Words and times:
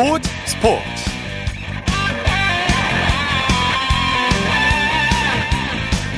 스포츠 0.00 0.30
스포츠. 0.46 0.82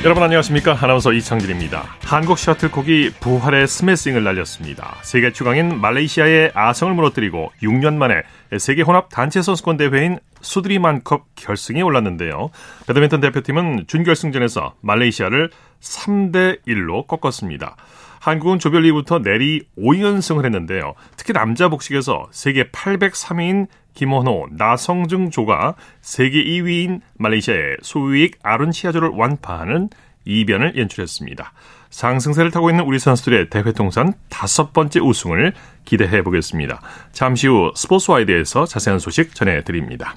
여러분 0.05 0.23
안녕하십니까? 0.23 0.77
아나운서 0.81 1.11
이창진입니다. 1.11 1.83
한국 2.01 2.37
셔틀콕이 2.39 3.09
부활의 3.19 3.67
스매싱을 3.67 4.23
날렸습니다. 4.23 4.95
세계 5.01 5.33
최강인 5.33 5.81
말레이시아의 5.81 6.51
아성을 6.53 6.93
무너뜨리고 6.93 7.51
6년 7.61 7.95
만에 7.95 8.23
세계 8.57 8.83
혼합 8.83 9.09
단체 9.09 9.41
선수권 9.41 9.75
대회인 9.75 10.17
수드리만컵 10.39 11.25
결승에 11.35 11.81
올랐는데요. 11.81 12.51
배드민턴 12.87 13.19
대표팀은 13.19 13.87
준결승전에서 13.87 14.75
말레이시아를 14.79 15.49
3대 15.81 16.65
1로 16.65 17.05
꺾었습니다 17.05 17.75
한국은 18.23 18.57
조별리부터 18.57 19.19
내리 19.19 19.63
5연승을 19.77 20.45
했는데요. 20.45 20.93
특히 21.17 21.33
남자 21.33 21.67
복식에서 21.67 22.27
세계 22.31 22.69
803위인 22.69 23.67
김원호, 23.95 24.47
나성증 24.51 25.29
조가 25.29 25.75
세계 25.99 26.41
2위인 26.41 27.01
말레이시아의 27.17 27.77
소유익 27.81 28.39
아룬시아조를 28.41 29.09
완파하는 29.09 29.89
이변을 30.23 30.77
연출했습니다. 30.77 31.51
상승세를 31.89 32.51
타고 32.51 32.69
있는 32.69 32.85
우리 32.85 32.97
선수들의 32.97 33.49
대회 33.49 33.73
통산 33.73 34.13
다섯 34.29 34.71
번째 34.71 35.01
우승을 35.01 35.51
기대해 35.83 36.21
보겠습니다. 36.21 36.79
잠시 37.11 37.47
후 37.47 37.73
스포츠와이드에서 37.75 38.65
자세한 38.65 38.99
소식 38.99 39.35
전해드립니다. 39.35 40.15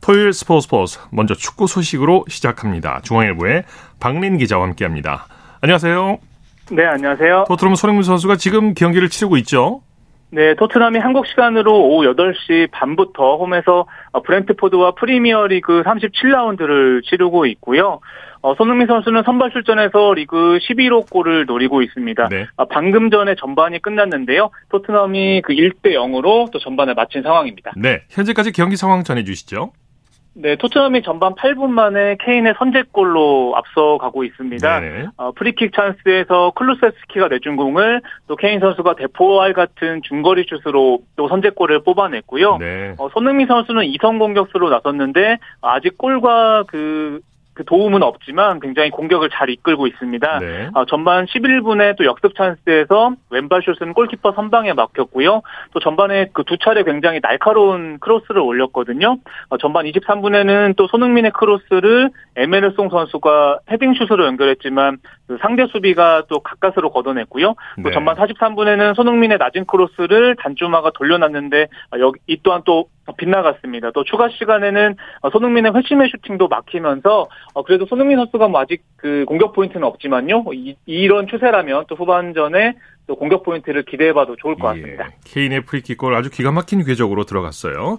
토요일 0.00 0.32
스포츠 0.32 0.64
스포츠 0.64 0.98
먼저 1.10 1.34
축구 1.34 1.66
소식으로 1.66 2.24
시작합니다. 2.30 3.02
중앙일보의 3.02 3.64
박린 4.00 4.38
기자와 4.38 4.64
함께합니다. 4.64 5.26
안녕하세요. 5.60 6.31
네, 6.74 6.86
안녕하세요. 6.86 7.44
토트넘 7.48 7.74
손흥민 7.74 8.02
선수가 8.02 8.36
지금 8.36 8.72
경기를 8.72 9.10
치르고 9.10 9.36
있죠? 9.38 9.82
네, 10.30 10.54
토트넘이 10.54 10.98
한국 10.98 11.26
시간으로 11.26 11.70
오후 11.70 12.06
8시 12.06 12.70
반부터 12.70 13.36
홈에서 13.36 13.86
브렌트포드와 14.24 14.92
프리미어리그 14.92 15.82
37라운드를 15.82 17.04
치르고 17.04 17.44
있고요. 17.44 18.00
어, 18.40 18.54
손흥민 18.54 18.86
선수는 18.86 19.22
선발 19.24 19.50
출전해서 19.50 20.14
리그 20.14 20.58
11호 20.62 21.10
골을 21.10 21.44
노리고 21.44 21.82
있습니다. 21.82 22.28
네. 22.30 22.46
아, 22.56 22.64
방금 22.64 23.10
전에 23.10 23.34
전반이 23.34 23.82
끝났는데요. 23.82 24.48
토트넘이 24.70 25.42
그 25.44 25.52
1대 25.52 25.92
0으로 25.92 26.50
또 26.50 26.58
전반을 26.58 26.94
마친 26.94 27.22
상황입니다. 27.22 27.72
네, 27.76 28.00
현재까지 28.08 28.52
경기 28.52 28.76
상황 28.76 29.04
전해 29.04 29.24
주시죠. 29.24 29.72
네, 30.34 30.56
토트넘이 30.56 31.02
전반 31.02 31.34
8분 31.34 31.68
만에 31.68 32.16
케인의 32.20 32.54
선제골로 32.58 33.54
앞서가고 33.56 34.24
있습니다. 34.24 34.80
어, 35.16 35.32
프리킥 35.32 35.72
찬스에서 35.74 36.52
클루셉스키가 36.56 37.28
내준 37.28 37.56
공을 37.56 38.00
또 38.28 38.36
케인 38.36 38.60
선수가 38.60 38.94
대포알 38.96 39.52
같은 39.52 40.00
중거리 40.02 40.46
슛으로 40.48 41.00
또 41.16 41.28
선제골을 41.28 41.82
뽑아냈고요. 41.82 42.58
네. 42.58 42.94
어, 42.98 43.08
손흥민 43.10 43.46
선수는 43.46 43.84
이선 43.84 44.18
공격수로 44.18 44.70
나섰는데 44.70 45.38
아직 45.60 45.98
골과 45.98 46.64
그 46.66 47.20
그 47.54 47.64
도움은 47.64 48.02
없지만 48.02 48.60
굉장히 48.60 48.90
공격을 48.90 49.30
잘 49.30 49.50
이끌고 49.50 49.86
있습니다. 49.86 50.38
네. 50.38 50.70
어, 50.74 50.84
전반 50.84 51.26
11분에 51.26 51.96
또 51.96 52.04
역습 52.04 52.34
찬스에서 52.36 53.14
왼발 53.30 53.62
슛은 53.62 53.94
골키퍼 53.94 54.32
선방에 54.32 54.72
막혔고요. 54.74 55.42
또 55.72 55.80
전반에 55.80 56.26
그 56.32 56.42
두 56.52 56.58
차례 56.58 56.82
굉장히 56.84 57.18
날카로운 57.22 57.98
크로스를 57.98 58.42
올렸거든요. 58.42 59.16
어, 59.48 59.56
전반 59.56 59.86
23분에는 59.86 60.76
또 60.76 60.86
손흥민의 60.86 61.30
크로스를 61.30 62.10
에메르송 62.36 62.90
선수가 62.90 63.60
헤딩 63.70 63.94
슛으로 63.94 64.26
연결했지만 64.26 64.98
그 65.32 65.38
상대 65.40 65.66
수비가 65.66 66.24
또 66.28 66.40
가까스로 66.40 66.90
걷어냈고요. 66.90 67.54
또 67.82 67.88
네. 67.88 67.90
전반 67.92 68.16
43분에는 68.16 68.94
손흥민의 68.94 69.38
낮은 69.38 69.64
크로스를 69.64 70.36
단주마가 70.36 70.90
돌려놨는데 70.94 71.62
어, 71.62 72.00
여기 72.00 72.20
이 72.26 72.38
또한 72.42 72.60
또 72.66 72.88
빗나갔습니다. 73.16 73.92
또 73.92 74.04
추가 74.04 74.28
시간에는 74.28 74.94
어, 75.22 75.30
손흥민의 75.30 75.72
회심의 75.74 76.10
슈팅도 76.10 76.48
막히면서 76.48 77.28
어, 77.54 77.62
그래도 77.62 77.86
손흥민 77.86 78.18
선수가 78.18 78.48
뭐 78.48 78.60
아직 78.60 78.82
그 78.96 79.24
공격 79.26 79.54
포인트는 79.54 79.86
없지만요. 79.86 80.44
이, 80.52 80.76
이런 80.84 81.26
추세라면 81.26 81.86
또 81.88 81.94
후반전에 81.94 82.74
또 83.06 83.16
공격 83.16 83.42
포인트를 83.42 83.84
기대해봐도 83.84 84.36
좋을 84.36 84.56
것 84.56 84.76
예. 84.76 84.80
같습니다. 84.80 85.06
예, 85.06 85.16
케인의 85.24 85.62
프리킥골 85.62 86.14
아주 86.14 86.30
기가 86.30 86.52
막힌 86.52 86.84
궤적으로 86.84 87.24
들어갔어요. 87.24 87.98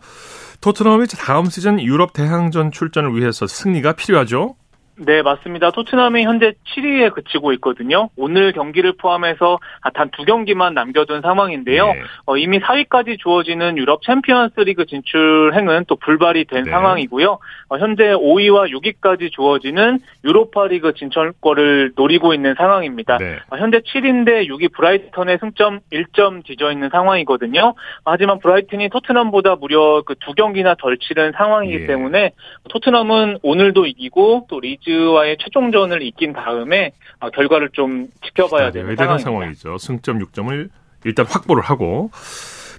토트넘이 0.61 1.07
다음 1.19 1.45
시즌 1.45 1.81
유럽 1.81 2.13
대항전 2.13 2.71
출전을 2.71 3.15
위해서 3.15 3.47
승리가 3.47 3.93
필요하죠. 3.93 4.55
네, 4.95 5.21
맞습니다. 5.23 5.71
토트넘이 5.71 6.23
현재 6.23 6.53
7위에 6.75 7.11
그치고 7.13 7.51
있거든요. 7.53 8.09
오늘 8.15 8.51
경기를 8.51 8.93
포함해서 8.93 9.59
단 9.93 10.09
두 10.11 10.23
경기만 10.25 10.73
남겨둔 10.75 11.21
상황인데요. 11.21 11.87
네. 11.93 12.01
어, 12.27 12.37
이미 12.37 12.59
4위까지 12.59 13.17
주어지는 13.19 13.77
유럽 13.77 14.03
챔피언스 14.03 14.59
리그 14.59 14.85
진출 14.85 15.51
행은 15.55 15.85
또 15.87 15.95
불발이 15.95 16.45
된 16.45 16.63
네. 16.65 16.69
상황이고요. 16.71 17.39
어, 17.69 17.77
현재 17.77 18.13
5위와 18.13 18.69
6위까지 18.71 19.31
주어지는 19.31 19.99
유로파 20.23 20.67
리그 20.67 20.93
진출권을 20.93 21.93
노리고 21.95 22.33
있는 22.35 22.53
상황입니다. 22.55 23.17
네. 23.17 23.39
어, 23.49 23.57
현재 23.57 23.79
7위인데 23.79 24.47
6위 24.47 24.71
브라이턴의 24.73 25.39
승점 25.39 25.79
1점 25.91 26.45
뒤져 26.45 26.71
있는 26.71 26.89
상황이거든요. 26.91 27.73
하지만 28.05 28.37
브라이튼이 28.39 28.89
토트넘보다 28.89 29.55
무려 29.55 30.01
그 30.03 30.13
두 30.23 30.33
경기나 30.33 30.75
덜 30.75 30.97
치른 30.99 31.33
상황이기 31.35 31.83
예. 31.83 31.87
때문에 31.87 32.31
토트넘은 32.69 33.39
오늘도 33.41 33.87
이기고 33.87 34.45
또 34.49 34.59
리, 34.59 34.77
리즈와의 34.85 35.37
최종전을 35.39 36.01
이긴 36.03 36.33
다음에 36.33 36.91
어, 37.19 37.29
결과를 37.29 37.69
좀 37.73 38.07
지켜봐야 38.25 38.71
되는 38.71 38.89
애매한 38.89 39.17
상황이죠. 39.17 39.77
승점 39.77 40.19
6점을 40.19 40.69
일단 41.05 41.25
확보를 41.25 41.63
하고 41.63 42.11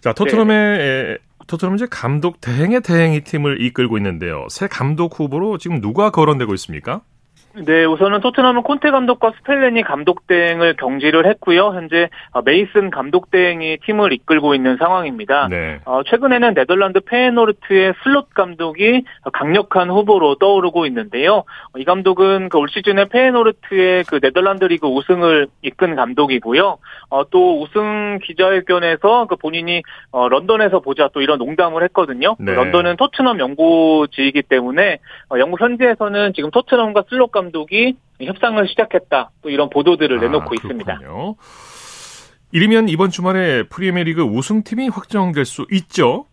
자 0.01 0.13
토트넘의 0.13 0.79
네. 0.79 1.19
토트넘 1.47 1.75
이제 1.75 1.87
감독 1.91 2.41
대행의 2.41 2.81
대행이 2.81 3.21
팀을 3.21 3.61
이끌고 3.63 3.99
있는데요. 3.99 4.47
새 4.49 4.67
감독 4.67 5.19
후보로 5.19 5.59
지금 5.59 5.81
누가 5.81 6.11
거론되고 6.11 6.55
있습니까? 6.55 7.03
네, 7.57 7.85
우선은 7.85 8.21
토트넘은 8.21 8.63
콘테 8.65 8.91
감독과 8.91 9.33
스텔리니 9.39 9.83
감독 9.83 10.27
대행을 10.27 10.75
경질을 10.75 11.27
했고요. 11.27 11.69
현재 11.75 12.09
어, 12.33 12.43
메이슨 12.43 12.91
감독 12.91 13.31
대행이 13.31 13.79
팀을 13.85 14.13
이끌고 14.13 14.57
있는 14.57 14.77
상황입니다. 14.77 15.47
네. 15.49 15.79
어, 15.85 16.03
최근에는 16.03 16.55
네덜란드 16.55 16.99
페에노르트의 17.01 17.95
슬롯 18.03 18.35
감독이 18.35 19.05
강력한 19.33 19.91
후보로 19.91 20.35
떠오르고 20.37 20.87
있는데요. 20.87 21.45
어, 21.73 21.79
이 21.79 21.85
감독은 21.85 22.49
그 22.49 22.65
올 22.65 22.69
시즌에 22.71 23.05
페예노르트의 23.11 24.05
그 24.05 24.21
네덜란드 24.21 24.65
리그 24.65 24.87
우승을 24.87 25.49
이끈 25.61 25.97
감독이고요. 25.97 26.79
어, 27.11 27.29
또 27.29 27.61
우승 27.61 28.19
기자회견에서 28.25 29.27
그 29.27 29.37
본인이 29.37 29.83
어, 30.11 30.31
런던에서 30.31 30.81
보자 30.81 31.11
또 31.13 31.21
이런 31.21 31.39
농담을 31.39 31.83
했거든요. 31.85 32.37
네. 32.39 32.55
런던은 32.55 32.97
토트넘 32.97 33.39
연고지이기 33.39 34.43
때문에 34.45 34.99
어, 35.31 35.39
영국 35.39 35.61
현지에서는 35.61 36.33
지금 36.33 36.51
토트넘과 36.51 37.05
슬롯 37.11 37.33
감독 37.33 37.44
감독이 37.44 37.97
협상을 38.21 38.66
시작했다. 38.69 39.31
또 39.43 39.50
이런 39.50 39.69
보도들을 39.71 40.21
내놓고 40.21 40.50
아, 40.50 40.55
있습니다. 40.55 41.00
이르면 42.53 42.88
이번 42.88 43.10
주말에 43.10 43.65
프리미어리그 43.65 44.22
우승팀이 44.22 44.88
확정될 44.88 45.44
수 45.44 45.66
있죠. 45.72 46.27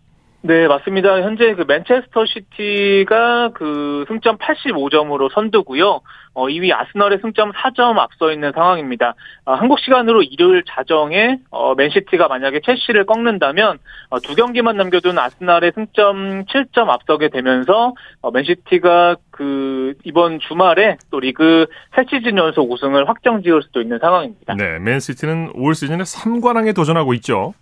네, 0.44 0.68
맞습니다. 0.68 1.22
현재 1.22 1.54
그 1.54 1.66
맨체스터 1.68 2.26
시티가 2.26 3.52
그 3.54 4.06
승점 4.08 4.38
85점으로 4.38 5.32
선두고요. 5.32 6.02
어, 6.34 6.48
2위 6.48 6.72
아스널의 6.74 7.20
승점 7.22 7.52
4점 7.52 7.98
앞서 7.98 8.32
있는 8.32 8.52
상황입니다. 8.54 9.14
어, 9.46 9.54
한국 9.54 9.80
시간으로 9.80 10.24
일요일 10.24 10.64
자정에 10.68 11.38
어, 11.52 11.76
맨시티가 11.76 12.28
만약에 12.28 12.62
첼시를 12.66 13.06
꺾는다면 13.06 13.78
어, 14.10 14.20
두 14.20 14.34
경기만 14.34 14.78
남겨둔 14.78 15.20
아스널의 15.20 15.74
승점 15.76 16.46
7점 16.46 16.90
앞서게 16.90 17.30
되면서 17.30 17.94
어, 18.22 18.32
맨시티가 18.32 19.18
그 19.30 19.94
이번 20.04 20.40
주말에 20.40 20.98
또 21.12 21.20
리그 21.20 21.68
새 21.96 22.04
시즌 22.10 22.38
연속 22.38 22.72
우승을 22.72 23.08
확정 23.08 23.44
지을 23.44 23.62
수도 23.62 23.82
있는 23.82 24.00
상황입니다. 24.00 24.56
네, 24.56 24.80
맨시티는 24.80 25.52
올 25.54 25.76
시즌에 25.76 26.04
3관왕에 26.04 26.74
도전하고 26.76 27.14
있죠. 27.16 27.54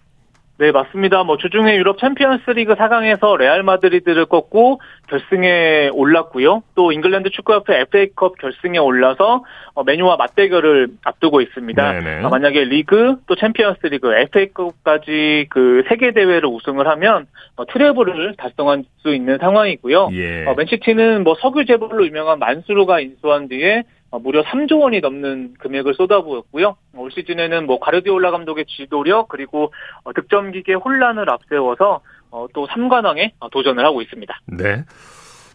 네, 0.59 0.73
맞습니다. 0.73 1.23
뭐 1.23 1.37
주중에 1.37 1.77
유럽 1.77 1.99
챔피언스 1.99 2.49
리그 2.49 2.75
4강에서 2.75 3.37
레알 3.37 3.63
마드리드를 3.63 4.25
꺾고 4.25 4.81
결승에 5.07 5.87
올랐고요. 5.93 6.63
또 6.75 6.91
잉글랜드 6.91 7.29
축구협회 7.29 7.79
FA컵 7.79 8.37
결승에 8.37 8.77
올라서 8.77 9.45
어, 9.73 9.83
맨유와 9.85 10.17
맞대결을 10.17 10.89
앞두고 11.05 11.39
있습니다. 11.39 11.93
네네. 11.93 12.25
어, 12.25 12.29
만약에 12.29 12.65
리그 12.65 13.15
또 13.25 13.35
챔피언스 13.37 13.87
리그 13.87 14.13
FA컵까지 14.13 15.45
그 15.49 15.83
세 15.87 15.97
개 15.97 16.11
대회를 16.11 16.47
우승을 16.47 16.89
하면 16.89 17.27
어, 17.55 17.65
트레블을 17.65 18.35
달성할 18.35 18.83
수 18.97 19.15
있는 19.15 19.37
상황이고요. 19.37 20.09
예. 20.11 20.45
맨시티는 20.57 21.23
뭐 21.23 21.35
석유 21.39 21.65
재벌로 21.65 22.05
유명한 22.05 22.37
만수르가 22.37 22.99
인수한 22.99 23.47
뒤에 23.47 23.77
어, 23.79 23.98
무려 24.17 24.43
3조 24.43 24.81
원이 24.81 25.01
넘는 25.01 25.53
금액을 25.59 25.93
쏟아부었고요. 25.93 26.75
올 26.95 27.11
시즌에는 27.11 27.65
뭐 27.67 27.79
가르디올라 27.79 28.31
감독의 28.31 28.65
지도력 28.65 29.27
그리고 29.27 29.71
어, 30.03 30.13
득점 30.13 30.51
기계 30.51 30.73
홀란을 30.73 31.29
앞세워서 31.29 32.01
어, 32.31 32.47
또 32.53 32.67
3관왕에 32.67 33.33
도전을 33.51 33.85
하고 33.85 34.01
있습니다. 34.01 34.39
네. 34.47 34.83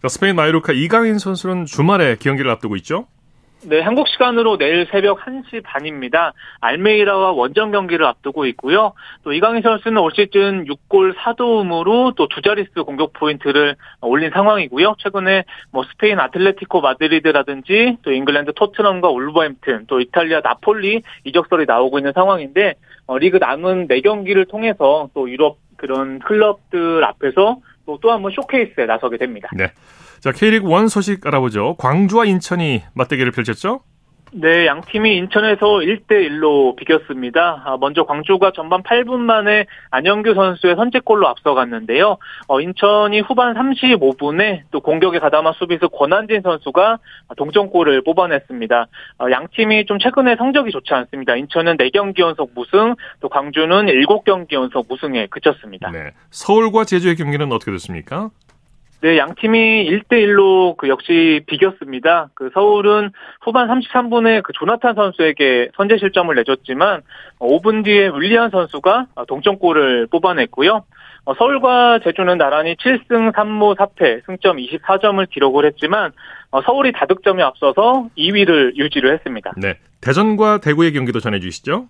스페인 0.09 0.37
마요르카 0.37 0.73
이강인 0.73 1.19
선수는 1.19 1.65
주말에 1.65 2.17
경기를 2.17 2.51
앞두고 2.51 2.77
있죠? 2.77 3.07
네, 3.67 3.81
한국 3.81 4.09
시간으로 4.09 4.59
내일 4.59 4.87
새벽 4.91 5.21
1시 5.21 5.63
반입니다. 5.63 6.35
알메리아와 6.61 7.33
원정 7.33 7.71
경기를 7.71 8.05
앞두고 8.05 8.45
있고요. 8.47 8.93
또 9.23 9.33
이강인 9.33 9.63
선수는 9.63 10.01
올 10.03 10.11
시즌 10.15 10.67
6골 10.67 11.15
4도움으로 11.17 12.15
또 12.15 12.29
두 12.29 12.43
자릿수 12.43 12.85
공격 12.85 13.13
포인트를 13.13 13.77
올린 14.01 14.31
상황이고요. 14.31 14.97
최근에 14.99 15.45
뭐 15.71 15.85
스페인 15.85 16.19
아틀레티코 16.19 16.81
마드리드라든지 16.81 17.99
또 18.03 18.13
잉글랜드 18.13 18.53
토트넘과 18.55 19.09
울버햄튼 19.09 19.87
또 19.87 20.01
이탈리아 20.01 20.41
나폴리 20.43 21.03
이적설이 21.25 21.65
나오고 21.67 21.99
있는 21.99 22.13
상황인데 22.13 22.75
어, 23.07 23.19
리그 23.19 23.37
남은 23.37 23.89
4경기를 23.89 24.49
통해서 24.49 25.09
또 25.15 25.31
유럽 25.31 25.59
그런 25.77 26.19
클럽들 26.19 27.05
앞에서 27.05 27.59
또 27.87 27.99
또 28.01 28.11
한번 28.11 28.33
쇼케이스에 28.33 28.87
나서게 28.87 29.19
됩니다. 29.19 29.49
네. 29.55 29.71
자, 30.25 30.33
K리그 30.33 30.67
1 30.67 30.89
소식 30.89 31.27
알아보죠. 31.27 31.75
광주와 31.77 32.25
인천이 32.25 32.81
맞대결을 32.95 33.31
펼쳤죠? 33.33 33.81
네, 34.33 34.67
양 34.67 34.81
팀이 34.81 35.19
인천에서 35.19 35.67
1대1로 35.67 36.77
비겼습니다. 36.77 37.63
아, 37.67 37.77
먼저 37.79 38.05
광주가 38.05 38.51
전반 38.53 38.83
8분 38.83 39.19
만에 39.19 39.67
안영규 39.91 40.33
선수의 40.33 40.77
선제골로 40.77 41.29
앞서갔는데요. 41.29 42.17
어, 42.49 42.61
인천이 42.63 43.21
후반 43.21 43.53
35분에 43.53 44.63
또 44.71 44.81
공격에 44.81 45.19
가담한 45.19 45.53
수비수 45.59 45.91
권한진 45.91 46.41
선수가 46.41 47.01
동점골을 47.37 48.03
뽑아냈습니다. 48.05 48.87
어, 49.19 49.31
양 49.31 49.49
팀이 49.55 49.85
좀 49.85 49.99
최근에 49.99 50.37
성적이 50.37 50.71
좋지 50.71 50.95
않습니다. 50.95 51.37
인천은 51.37 51.77
4경기 51.77 52.21
연속 52.21 52.51
무승, 52.55 52.95
또 53.21 53.29
광주는 53.29 53.69
7경기 53.69 54.53
연속 54.53 54.87
무승에 54.89 55.27
그쳤습니다. 55.27 55.91
네. 55.91 56.13
서울과 56.31 56.87
제주의 56.87 57.15
경기는 57.15 57.53
어떻게 57.53 57.73
됐습니까? 57.73 58.31
네, 59.05 59.19
양 59.19 59.35
팀이 59.35 59.87
1대1로 59.91 60.79
그 60.79 60.89
역시 60.89 61.43
비겼습니다. 61.47 62.31
그 62.33 62.49
서울은 62.55 63.11
후반 63.43 63.69
33분에 63.69 64.43
그 64.43 64.55
조나탄 64.55 64.95
선수에게 64.95 65.69
선제 65.77 65.99
실점을 65.99 66.35
내줬지만 66.35 67.03
5분 67.39 67.85
뒤에 67.85 68.09
윌리안 68.15 68.49
선수가 68.49 69.09
동점골을 69.29 70.07
뽑아냈고요. 70.07 70.85
어, 71.27 71.35
서울과 71.35 71.99
제주는 72.03 72.39
나란히 72.39 72.77
7승 72.77 73.35
3무 73.35 73.77
4패, 73.77 74.25
승점 74.25 74.57
24점을 74.57 75.29
기록을 75.29 75.67
했지만 75.67 76.13
어, 76.51 76.63
서울이 76.63 76.93
다득점에 76.93 77.43
앞서서 77.43 78.09
2위를 78.17 78.77
유지를 78.77 79.13
했습니다. 79.13 79.53
네, 79.59 79.75
대전과 80.01 80.63
대구의 80.63 80.95
경기도 80.95 81.21
전해 81.21 81.41
주시죠. 81.41 81.89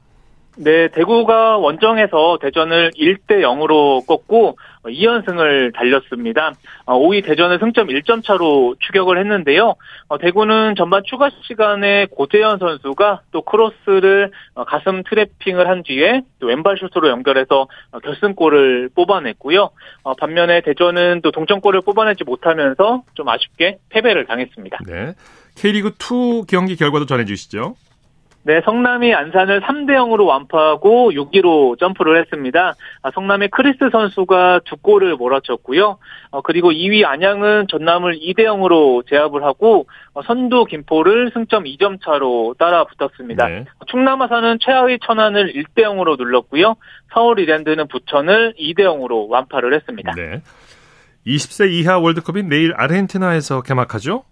네, 0.56 0.88
대구가 0.88 1.58
원정에서 1.58 2.38
대전을 2.40 2.92
1대 2.92 3.40
0으로 3.40 4.06
꺾고 4.06 4.56
2연승을 4.84 5.74
달렸습니다. 5.74 6.52
5위 6.86 7.22
어, 7.22 7.26
대전은 7.26 7.58
승점 7.58 7.88
1점 7.88 8.24
차로 8.24 8.76
추격을 8.78 9.18
했는데요. 9.18 9.74
어, 10.08 10.18
대구는 10.18 10.74
전반 10.76 11.02
추가 11.04 11.30
시간에 11.46 12.06
고재현 12.10 12.58
선수가 12.58 13.22
또 13.32 13.42
크로스를 13.42 14.30
어, 14.54 14.64
가슴 14.64 15.02
트래핑을 15.02 15.68
한 15.68 15.82
뒤에 15.82 16.22
또 16.38 16.46
왼발 16.46 16.76
슛으로 16.78 17.08
연결해서 17.08 17.66
결승골을 18.02 18.90
뽑아냈고요. 18.94 19.70
반면에 20.18 20.60
대전은 20.60 21.20
또 21.22 21.30
동점골을 21.30 21.80
뽑아내지 21.80 22.24
못하면서 22.24 23.02
좀 23.14 23.28
아쉽게 23.28 23.78
패배를 23.88 24.26
당했습니다. 24.26 24.78
네. 24.86 25.14
K리그 25.56 25.92
2 25.98 26.46
경기 26.46 26.76
결과도 26.76 27.06
전해 27.06 27.24
주시죠. 27.24 27.74
네, 28.46 28.60
성남이 28.62 29.14
안산을 29.14 29.62
3대 29.62 29.92
0으로 29.92 30.26
완파하고 30.26 31.12
6위로 31.12 31.78
점프를 31.78 32.20
했습니다. 32.20 32.74
아, 33.02 33.10
성남의 33.10 33.48
크리스 33.48 33.88
선수가 33.90 34.60
두 34.66 34.76
골을 34.76 35.16
몰아쳤고요. 35.16 35.96
어, 36.30 36.42
그리고 36.42 36.70
2위 36.70 37.06
안양은 37.06 37.68
전남을 37.70 38.18
2대 38.18 38.40
0으로 38.40 39.06
제압을 39.08 39.42
하고 39.44 39.86
어, 40.12 40.20
선두 40.22 40.66
김포를 40.66 41.30
승점 41.32 41.64
2점 41.64 42.04
차로 42.04 42.54
따라 42.58 42.84
붙었습니다. 42.84 43.48
네. 43.48 43.64
충남 43.86 44.20
아산은 44.20 44.58
최하위 44.60 44.98
천안을 45.06 45.54
1대 45.54 45.84
0으로 45.84 46.18
눌렀고요. 46.18 46.76
서울 47.14 47.38
이랜드는 47.38 47.88
부천을 47.88 48.54
2대 48.60 48.80
0으로 48.80 49.26
완파를 49.30 49.72
했습니다. 49.74 50.12
네. 50.12 50.42
20세 51.26 51.70
이하 51.72 51.98
월드컵이 51.98 52.42
내일 52.42 52.74
아르헨티나에서 52.76 53.62
개막하죠? 53.62 54.24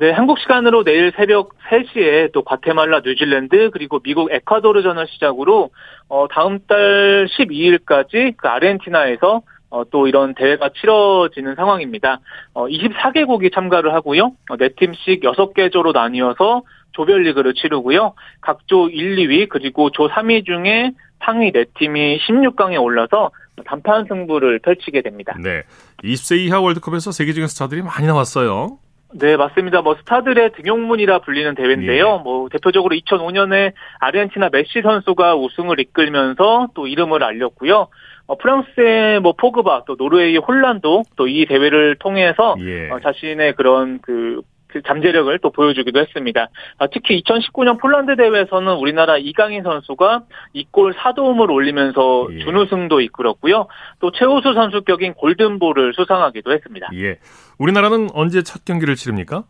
네, 0.00 0.12
한국 0.12 0.38
시간으로 0.38 0.82
내일 0.82 1.12
새벽 1.14 1.50
3시에 1.68 2.32
또 2.32 2.42
과테말라, 2.42 3.02
뉴질랜드 3.04 3.68
그리고 3.70 3.98
미국 3.98 4.32
에콰도르전을 4.32 5.06
시작으로 5.08 5.68
어 6.08 6.26
다음 6.26 6.58
달 6.66 7.28
12일까지 7.28 8.34
그 8.38 8.48
아르헨티나에서 8.48 9.42
어, 9.68 9.84
또 9.90 10.06
이런 10.06 10.34
대회가 10.34 10.70
치러지는 10.70 11.54
상황입니다. 11.54 12.20
어, 12.54 12.66
24개국이 12.66 13.54
참가를 13.54 13.92
하고요. 13.92 14.32
어, 14.48 14.56
4팀씩 14.56 15.22
6개 15.22 15.70
조로 15.70 15.92
나뉘어서 15.92 16.62
조별리그를 16.92 17.52
치르고요. 17.52 18.14
각 18.40 18.60
조 18.68 18.88
1, 18.88 19.16
2위 19.16 19.50
그리고 19.50 19.90
조 19.90 20.08
3위 20.08 20.46
중에 20.46 20.92
상위 21.22 21.52
4팀이 21.52 22.18
16강에 22.20 22.82
올라서 22.82 23.32
단판 23.66 24.06
승부를 24.08 24.60
펼치게 24.60 25.02
됩니다. 25.02 25.36
네. 25.38 25.62
20세 26.02 26.38
이하 26.38 26.58
월드컵에서 26.58 27.12
세계적인 27.12 27.48
스타들이 27.48 27.82
많이 27.82 28.06
나왔어요. 28.06 28.78
네, 29.12 29.36
맞습니다. 29.36 29.82
뭐 29.82 29.96
스타들의 29.96 30.52
등용문이라 30.52 31.20
불리는 31.20 31.54
대회인데요. 31.54 32.18
예. 32.20 32.22
뭐 32.22 32.48
대표적으로 32.48 32.94
2005년에 32.94 33.72
아르헨티나 33.98 34.50
메시 34.52 34.82
선수가 34.82 35.34
우승을 35.36 35.80
이끌면서 35.80 36.68
또 36.74 36.86
이름을 36.86 37.24
알렸고요. 37.24 37.88
어, 38.26 38.36
프랑스의 38.38 39.20
뭐 39.20 39.32
포그바 39.32 39.82
또 39.86 39.96
노르웨이 39.96 40.36
홀란도 40.36 41.02
또 41.16 41.26
이 41.26 41.46
대회를 41.46 41.96
통해서 41.96 42.54
예. 42.60 42.88
어, 42.90 43.00
자신의 43.00 43.54
그런 43.56 43.98
그 44.00 44.42
그 44.72 44.82
잠재력을 44.82 45.38
또 45.40 45.50
보여주기도 45.50 46.00
했습니다. 46.00 46.48
아, 46.78 46.86
특히 46.92 47.22
2019년 47.22 47.80
폴란드 47.80 48.16
대회에서는 48.16 48.74
우리나라 48.74 49.18
이강인 49.18 49.62
선수가 49.62 50.22
2골 50.54 50.94
4도움을 50.94 51.50
올리면서 51.50 52.28
예. 52.32 52.38
준우승도 52.40 53.00
이끌었고요. 53.00 53.66
또 54.00 54.10
최우수 54.12 54.54
선수격인 54.54 55.14
골든볼을 55.14 55.94
수상하기도 55.94 56.52
했습니다. 56.52 56.88
예. 56.94 57.18
우리나라는 57.58 58.08
언제 58.14 58.42
첫 58.42 58.64
경기를 58.64 58.94
치릅니까? 58.94 59.44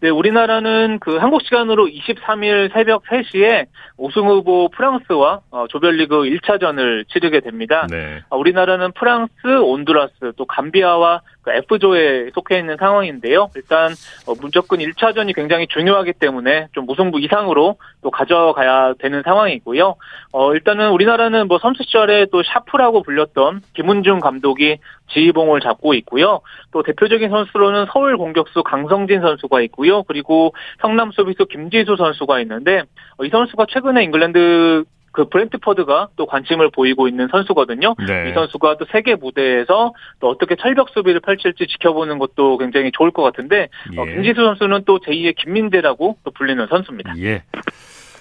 네, 0.00 0.10
우리나라는 0.10 0.98
그 1.00 1.16
한국 1.16 1.42
시간으로 1.42 1.88
23일 1.88 2.72
새벽 2.72 3.02
3시에 3.04 3.66
우승 3.96 4.28
후보 4.28 4.68
프랑스와 4.68 5.40
어, 5.50 5.66
조별리그 5.68 6.22
1차전을 6.22 7.08
치르게 7.08 7.40
됩니다. 7.40 7.84
네. 7.90 8.22
어, 8.30 8.36
우리나라는 8.36 8.92
프랑스, 8.92 9.32
온두라스, 9.44 10.34
또 10.36 10.44
감비아와 10.44 11.22
그 11.42 11.50
F조에 11.50 12.30
속해 12.32 12.58
있는 12.58 12.76
상황인데요. 12.78 13.50
일단 13.56 13.90
어, 14.28 14.34
무조건 14.40 14.78
1차전이 14.78 15.34
굉장히 15.34 15.66
중요하기 15.66 16.12
때문에 16.12 16.68
좀 16.72 16.86
무승부 16.86 17.18
이상으로 17.20 17.76
또 18.02 18.10
가져가야 18.12 18.94
되는 19.00 19.22
상황이고요. 19.24 19.96
어, 20.30 20.54
일단은 20.54 20.90
우리나라는 20.90 21.48
뭐 21.48 21.58
선수 21.58 21.82
시절에 21.82 22.26
또 22.30 22.44
샤프라고 22.44 23.02
불렸던 23.02 23.62
김은중 23.74 24.20
감독이 24.20 24.78
지휘봉을 25.08 25.60
잡고 25.60 25.94
있고요. 25.94 26.40
또 26.72 26.82
대표적인 26.82 27.30
선수로는 27.30 27.86
서울 27.92 28.16
공격수 28.16 28.62
강성진 28.62 29.20
선수가 29.20 29.60
있고요. 29.62 30.02
그리고 30.04 30.54
성남 30.80 31.12
수비수 31.12 31.46
김지수 31.46 31.96
선수가 31.96 32.40
있는데 32.40 32.82
어, 33.16 33.24
이 33.24 33.30
선수가 33.30 33.66
최근에 33.68 34.04
잉글랜드 34.04 34.84
그 35.12 35.28
브렌트퍼드가 35.28 36.10
또 36.16 36.26
관심을 36.26 36.70
보이고 36.70 37.08
있는 37.08 37.28
선수거든요. 37.30 37.96
네. 38.06 38.30
이 38.30 38.34
선수가 38.34 38.76
또 38.78 38.86
세계 38.92 39.14
무대에서 39.16 39.92
또 40.20 40.28
어떻게 40.28 40.54
철벽 40.54 40.90
수비를 40.90 41.20
펼칠지 41.20 41.66
지켜보는 41.66 42.18
것도 42.18 42.58
굉장히 42.58 42.92
좋을 42.92 43.10
것 43.10 43.22
같은데 43.22 43.62
어, 43.62 43.94
예. 43.94 44.00
어, 44.00 44.04
김지수 44.04 44.44
선수는 44.44 44.84
또 44.84 44.98
제2의 45.00 45.34
김민재라고 45.36 46.18
또 46.24 46.30
불리는 46.30 46.64
선수입니다. 46.68 47.18
예. 47.18 47.42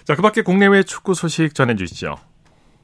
자, 0.05 0.15
그밖에 0.15 0.41
국내외 0.41 0.83
축구 0.83 1.13
소식 1.13 1.53
전해주시죠. 1.53 2.15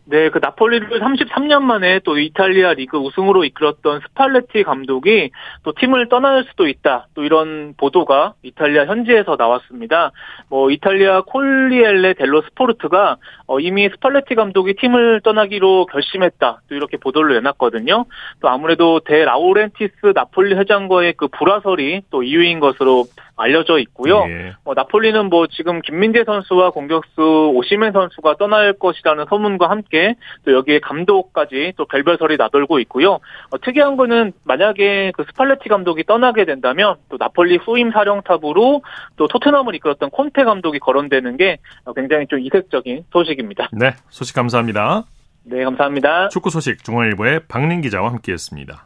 네, 0.05 0.29
그 0.29 0.39
나폴리를 0.41 0.99
33년 0.99 1.61
만에 1.61 1.99
또 2.03 2.19
이탈리아 2.19 2.73
리그 2.73 2.97
우승으로 2.97 3.45
이끌었던 3.45 4.01
스팔레티 4.01 4.63
감독이 4.63 5.31
또 5.63 5.71
팀을 5.71 6.09
떠날 6.09 6.43
수도 6.43 6.67
있다. 6.67 7.07
또 7.13 7.23
이런 7.23 7.73
보도가 7.77 8.33
이탈리아 8.43 8.85
현지에서 8.85 9.37
나왔습니다. 9.37 10.11
뭐 10.49 10.69
이탈리아 10.71 11.21
코리에레 11.21 12.15
델로 12.15 12.41
스포르트가 12.41 13.15
어, 13.47 13.59
이미 13.61 13.87
스팔레티 13.89 14.35
감독이 14.35 14.73
팀을 14.73 15.21
떠나기로 15.23 15.85
결심했다. 15.85 16.61
또 16.67 16.75
이렇게 16.75 16.97
보도를 16.97 17.35
내놨거든요. 17.35 18.05
또 18.41 18.49
아무래도 18.49 18.99
데 18.99 19.23
라우렌티스 19.23 20.11
나폴리 20.13 20.55
회장과의 20.55 21.13
그 21.15 21.29
불화설이 21.29 22.01
또 22.09 22.23
이유인 22.23 22.59
것으로 22.59 23.05
알려져 23.35 23.79
있고요. 23.79 24.25
예. 24.29 24.53
어, 24.63 24.73
나폴리는 24.73 25.29
뭐 25.29 25.47
지금 25.47 25.81
김민재 25.81 26.23
선수와 26.23 26.71
공격수 26.71 27.51
오시멘 27.55 27.91
선수가 27.91 28.35
떠날 28.37 28.73
것이라는 28.73 29.25
소문과 29.29 29.69
함께 29.69 30.15
또 30.45 30.53
여기에 30.53 30.79
감독까지 30.79 31.73
또 31.75 31.85
별별설이 31.85 32.37
나돌고 32.37 32.79
있고요. 32.79 33.13
어, 33.49 33.57
특이한 33.61 33.97
거는 33.97 34.33
만약에 34.43 35.11
그 35.15 35.23
스팔레티 35.27 35.69
감독이 35.69 36.03
떠나게 36.03 36.45
된다면 36.45 36.95
또 37.09 37.17
나폴리 37.17 37.57
후임 37.57 37.91
사령탑으로 37.91 38.83
또 39.15 39.27
토트넘을 39.27 39.75
이끌었던 39.75 40.09
콘테 40.11 40.43
감독이 40.43 40.79
거론되는 40.79 41.37
게 41.37 41.57
굉장히 41.95 42.27
좀 42.27 42.39
이색적인 42.39 43.05
소식입니다. 43.11 43.69
네, 43.73 43.93
소식 44.09 44.35
감사합니다. 44.35 45.05
네, 45.45 45.63
감사합니다. 45.63 46.29
축구 46.29 46.49
소식 46.49 46.83
중앙일보의 46.83 47.41
박린 47.47 47.81
기자와 47.81 48.11
함께했습니다. 48.11 48.85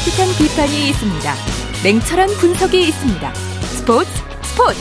따뜻한 0.00 0.28
비판이 0.38 0.88
있습니다. 0.88 1.32
냉철한 1.84 2.28
분석이 2.40 2.80
있습니다. 2.88 3.34
스포츠 3.34 4.08
스포츠 4.42 4.80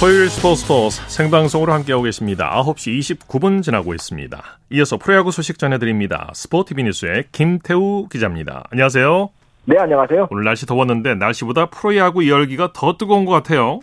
토요일 0.00 0.28
스포츠 0.28 0.62
스포츠 0.62 1.00
생방송으로 1.08 1.72
함께하고 1.72 2.04
계십니다. 2.04 2.50
9시 2.62 2.98
29분 2.98 3.62
지나고 3.62 3.94
있습니다. 3.94 4.42
이어서 4.72 4.98
프로야구 4.98 5.32
소식 5.32 5.58
전해드립니다. 5.58 6.30
스포티비 6.34 6.82
뉴스의 6.84 7.24
김태우 7.32 8.06
기자입니다. 8.08 8.64
안녕하세요. 8.70 9.30
네, 9.64 9.78
안녕하세요. 9.78 10.28
오늘 10.30 10.44
날씨 10.44 10.66
더웠는데 10.66 11.14
날씨보다 11.14 11.70
프로야구 11.70 12.28
열기가 12.28 12.74
더 12.74 12.98
뜨거운 12.98 13.24
것 13.24 13.32
같아요. 13.32 13.80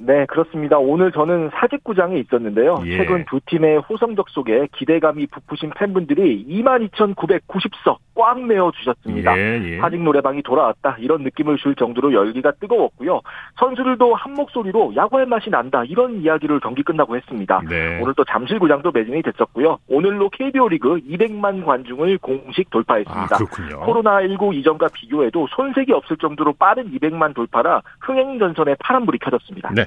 네, 0.00 0.26
그렇습니다. 0.26 0.78
오늘 0.78 1.12
저는 1.12 1.50
사직구장에 1.54 2.18
있었는데요. 2.18 2.82
예. 2.86 2.96
최근 2.96 3.24
두 3.28 3.40
팀의 3.46 3.80
호성적 3.80 4.30
속에 4.30 4.68
기대감이 4.72 5.26
부푸신 5.26 5.70
팬분들이 5.76 6.44
22,990석 6.48 7.98
꽉 8.14 8.42
메워 8.42 8.72
주셨습니다. 8.72 9.36
예, 9.38 9.62
예. 9.62 9.78
사직 9.78 10.02
노래방이 10.02 10.42
돌아왔다 10.42 10.96
이런 10.98 11.22
느낌을 11.22 11.56
줄 11.58 11.74
정도로 11.74 12.12
열기가 12.12 12.52
뜨거웠고요. 12.52 13.20
선수들도 13.58 14.14
한 14.14 14.34
목소리로 14.34 14.94
야구할 14.96 15.26
맛이 15.26 15.50
난다 15.50 15.84
이런 15.84 16.20
이야기를 16.22 16.60
경기 16.60 16.82
끝나고 16.82 17.16
했습니다. 17.16 17.62
네. 17.68 18.00
오늘 18.02 18.14
또 18.14 18.24
잠실구장도 18.24 18.90
매진이 18.92 19.22
됐었고요. 19.22 19.78
오늘로 19.88 20.28
KBO 20.30 20.68
리그 20.68 21.00
200만 21.00 21.64
관중을 21.64 22.18
공식 22.18 22.70
돌파했습니다. 22.70 23.36
아, 23.36 23.38
코로나19 23.38 24.54
이전과 24.54 24.88
비교해도 24.94 25.46
손색이 25.50 25.92
없을 25.92 26.16
정도로 26.16 26.54
빠른 26.54 26.90
200만 26.92 27.34
돌파라 27.34 27.82
흥행 28.00 28.38
전선에 28.38 28.76
파란불이 28.80 29.18
켜졌습니다. 29.18 29.70
네. 29.74 29.81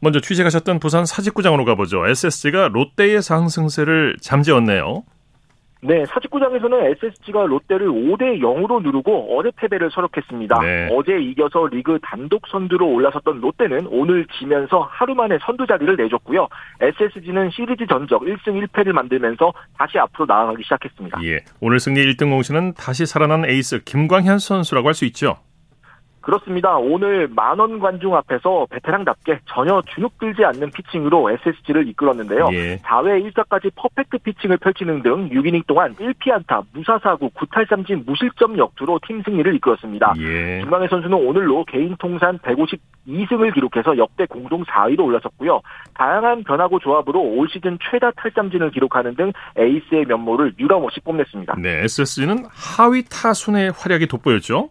먼저 0.00 0.20
취재가셨던 0.20 0.78
부산 0.80 1.06
사직구장으로 1.06 1.64
가보죠. 1.64 2.06
SSG가 2.06 2.68
롯데의 2.68 3.22
상승세를 3.22 4.16
잠재웠네요. 4.20 5.04
네, 5.80 6.04
사직구장에서는 6.06 6.86
SSG가 6.86 7.46
롯데를 7.46 7.86
5대 7.88 8.40
0으로 8.40 8.82
누르고 8.82 9.38
어제 9.38 9.52
패배를 9.54 9.90
서력했습니다. 9.92 10.60
네. 10.60 10.88
어제 10.92 11.12
이겨서 11.20 11.68
리그 11.68 12.00
단독 12.02 12.48
선두로 12.48 12.84
올라섰던 12.94 13.40
롯데는 13.40 13.86
오늘 13.88 14.26
지면서 14.38 14.80
하루 14.90 15.14
만에 15.14 15.38
선두 15.40 15.68
자리를 15.68 15.94
내줬고요. 15.96 16.48
SSG는 16.80 17.50
시리즈 17.50 17.86
전적 17.86 18.22
1승 18.22 18.66
1패를 18.66 18.90
만들면서 18.90 19.52
다시 19.78 19.98
앞으로 20.00 20.26
나아가기 20.26 20.64
시작했습니다. 20.64 21.20
예, 21.22 21.44
오늘 21.60 21.78
승리 21.78 22.04
1등 22.06 22.30
공신은 22.30 22.74
다시 22.74 23.06
살아난 23.06 23.44
에이스 23.48 23.84
김광현 23.84 24.40
선수라고 24.40 24.88
할 24.88 24.94
수 24.94 25.04
있죠. 25.04 25.36
그렇습니다. 26.28 26.76
오늘 26.76 27.26
만원 27.26 27.78
관중 27.78 28.14
앞에서 28.14 28.66
베테랑답게 28.68 29.40
전혀 29.46 29.82
주눅 29.94 30.18
들지 30.18 30.44
않는 30.44 30.70
피칭으로 30.72 31.30
SSG를 31.30 31.88
이끌었는데요. 31.88 32.50
예. 32.52 32.76
4회 32.84 33.32
1사까지 33.32 33.70
퍼펙트 33.74 34.18
피칭을 34.18 34.58
펼치는 34.58 35.02
등 35.02 35.30
6이닝 35.30 35.66
동안 35.66 35.94
1피안타, 35.94 36.66
무사사구, 36.74 37.30
9탈삼진, 37.30 38.04
무실점 38.04 38.58
역투로 38.58 39.00
팀 39.06 39.22
승리를 39.22 39.54
이끌었습니다. 39.54 40.12
예. 40.18 40.60
김광현 40.60 40.88
선수는 40.88 41.16
오늘로 41.16 41.64
개인 41.64 41.96
통산 41.98 42.38
152승을 42.40 43.54
기록해서 43.54 43.96
역대 43.96 44.26
공동 44.26 44.62
4위로 44.64 45.06
올라섰고요. 45.06 45.62
다양한 45.94 46.44
변화구 46.44 46.78
조합으로 46.80 47.22
올 47.22 47.48
시즌 47.48 47.78
최다 47.90 48.10
탈삼진을 48.10 48.72
기록하는 48.72 49.14
등 49.14 49.32
에이스의 49.56 50.04
면모를 50.04 50.52
유감없이 50.58 51.00
뽐냈습니다. 51.00 51.54
네, 51.62 51.84
SSG는 51.84 52.44
하위 52.50 53.04
타순의 53.04 53.72
활약이 53.74 54.08
돋보였죠. 54.08 54.68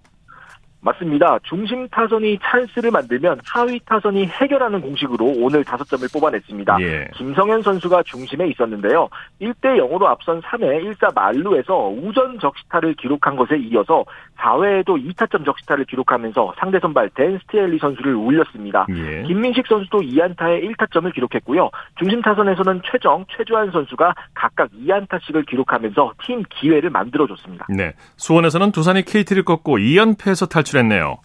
맞습니다. 0.88 1.40
중심 1.44 1.88
타선이 1.90 2.40
찬스를 2.42 2.92
만들면 2.92 3.42
하위 3.46 3.80
타선이 3.86 4.26
해결하는 4.26 4.82
공식으로 4.82 5.26
오늘 5.38 5.64
5점을 5.64 6.12
뽑아냈습니다. 6.14 6.78
예. 6.82 7.08
김성현 7.16 7.62
선수가 7.62 8.04
중심에 8.04 8.48
있었는데요. 8.48 9.10
1대 9.42 9.78
0으로 9.80 10.04
앞선 10.06 10.42
3회 10.42 10.84
1사 10.86 11.14
만루에서 11.14 11.90
우전 11.90 12.40
적시타를 12.40 12.94
기록한 12.96 13.36
것에 13.36 13.58
이어서 13.58 14.06
4회에도 14.38 14.98
2타점 15.14 15.46
적시타를 15.46 15.86
기록하면서 15.86 16.54
상대 16.60 16.80
선발 16.80 17.10
댄 17.10 17.40
스티엘리 17.40 17.80
선수를 17.80 18.16
울렸습니다. 18.16 18.86
예. 18.90 19.24
김민식 19.24 19.68
선수도 19.68 20.00
2안타에 20.00 20.64
1타점을 20.78 21.14
기록했고요. 21.14 21.70
중심 21.98 22.22
타선에서는 22.22 22.82
최정, 22.90 23.26
최주환 23.36 23.72
선수가 23.72 24.14
각각 24.34 24.70
2안타씩을 24.72 25.46
기록하면서 25.48 26.14
팀 26.26 26.44
기회를 26.50 26.90
만들어줬습니다. 26.92 27.68
네. 27.70 27.94
수원에서는 28.16 28.72
두산이 28.72 29.04
KT를 29.04 29.44
꺾고 29.44 29.78
2연패에서 29.78 30.50
탈 30.50 30.64
탈출했네요. 30.78 31.18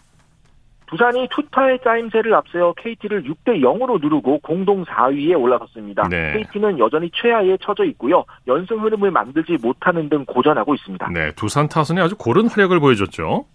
두산이 0.86 1.28
투타의 1.30 1.78
짜임새를 1.82 2.34
앞세워 2.34 2.74
KT를 2.74 3.22
6대 3.22 3.62
0으로 3.62 3.98
누르고 3.98 4.40
공동 4.40 4.84
4위에 4.84 5.40
올라섰습니다. 5.40 6.08
네. 6.10 6.32
KT는 6.34 6.78
여전히 6.78 7.10
최하위에 7.14 7.56
처져 7.62 7.84
있고요. 7.84 8.24
연승 8.46 8.82
흐름을 8.84 9.10
만들지 9.10 9.56
못하는 9.62 10.10
등 10.10 10.26
고전하고 10.26 10.74
있습니다. 10.74 11.08
네, 11.14 11.32
두산 11.32 11.68
타선이 11.68 11.98
아주 12.00 12.14
고른 12.16 12.46
활약을 12.46 12.78
보여줬죠. 12.80 13.46